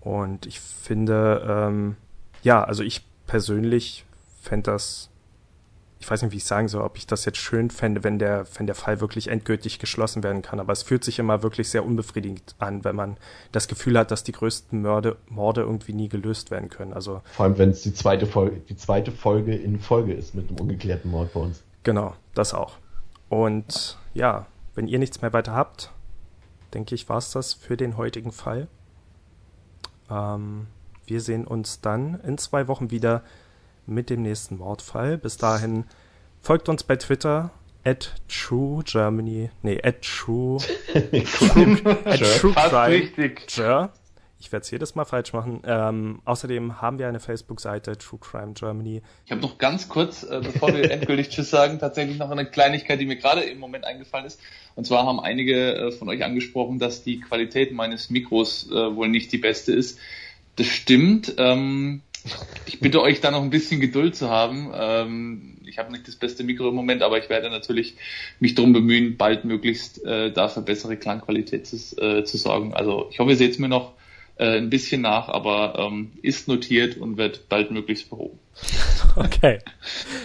[0.00, 1.96] Und ich finde, ähm,
[2.42, 4.04] ja, also ich persönlich
[4.42, 5.10] fände das
[6.04, 8.44] ich weiß nicht, wie ich sagen soll, ob ich das jetzt schön fände, wenn der,
[8.58, 10.60] wenn der Fall wirklich endgültig geschlossen werden kann.
[10.60, 13.16] Aber es fühlt sich immer wirklich sehr unbefriedigend an, wenn man
[13.52, 16.92] das Gefühl hat, dass die größten Morde, Morde irgendwie nie gelöst werden können.
[16.92, 20.50] Also vor allem, wenn es die zweite Folge, die zweite Folge in Folge ist mit
[20.50, 21.62] einem ungeklärten Mord bei uns.
[21.84, 22.76] Genau, das auch.
[23.30, 24.44] Und ja,
[24.74, 25.90] wenn ihr nichts mehr weiter habt,
[26.74, 28.68] denke ich, war es das für den heutigen Fall.
[30.10, 30.66] Ähm,
[31.06, 33.22] wir sehen uns dann in zwei Wochen wieder
[33.86, 35.18] mit dem nächsten Mordfall.
[35.18, 35.84] Bis dahin
[36.40, 37.50] folgt uns bei Twitter
[37.84, 43.90] at True Germany, nee, at True, true at True Crime.
[44.44, 45.62] Ich werde es jedes Mal falsch machen.
[45.64, 49.00] Ähm, außerdem haben wir eine Facebook-Seite, True Crime Germany.
[49.24, 53.00] Ich habe noch ganz kurz, äh, bevor wir endgültig Tschüss sagen, tatsächlich noch eine Kleinigkeit,
[53.00, 54.38] die mir gerade im Moment eingefallen ist.
[54.74, 59.08] Und zwar haben einige äh, von euch angesprochen, dass die Qualität meines Mikros äh, wohl
[59.08, 59.98] nicht die beste ist.
[60.56, 61.34] Das stimmt.
[61.38, 62.02] Ähm,
[62.66, 64.70] ich bitte euch da noch ein bisschen Geduld zu haben.
[64.74, 67.96] Ähm, ich habe nicht das beste Mikro im Moment, aber ich werde natürlich
[68.40, 72.74] mich darum bemühen, bald möglichst äh, dafür bessere Klangqualität zu, äh, zu sorgen.
[72.74, 73.92] Also ich hoffe, ihr seht es mir noch
[74.36, 78.38] äh, ein bisschen nach, aber ähm, ist notiert und wird bald möglichst behoben.
[79.16, 79.60] Okay.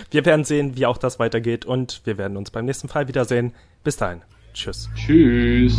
[0.10, 3.54] Wir werden sehen, wie auch das weitergeht und wir werden uns beim nächsten Fall wiedersehen.
[3.84, 4.24] Bis dahin.
[4.54, 4.90] Tschüss.
[4.96, 5.76] Tschüss.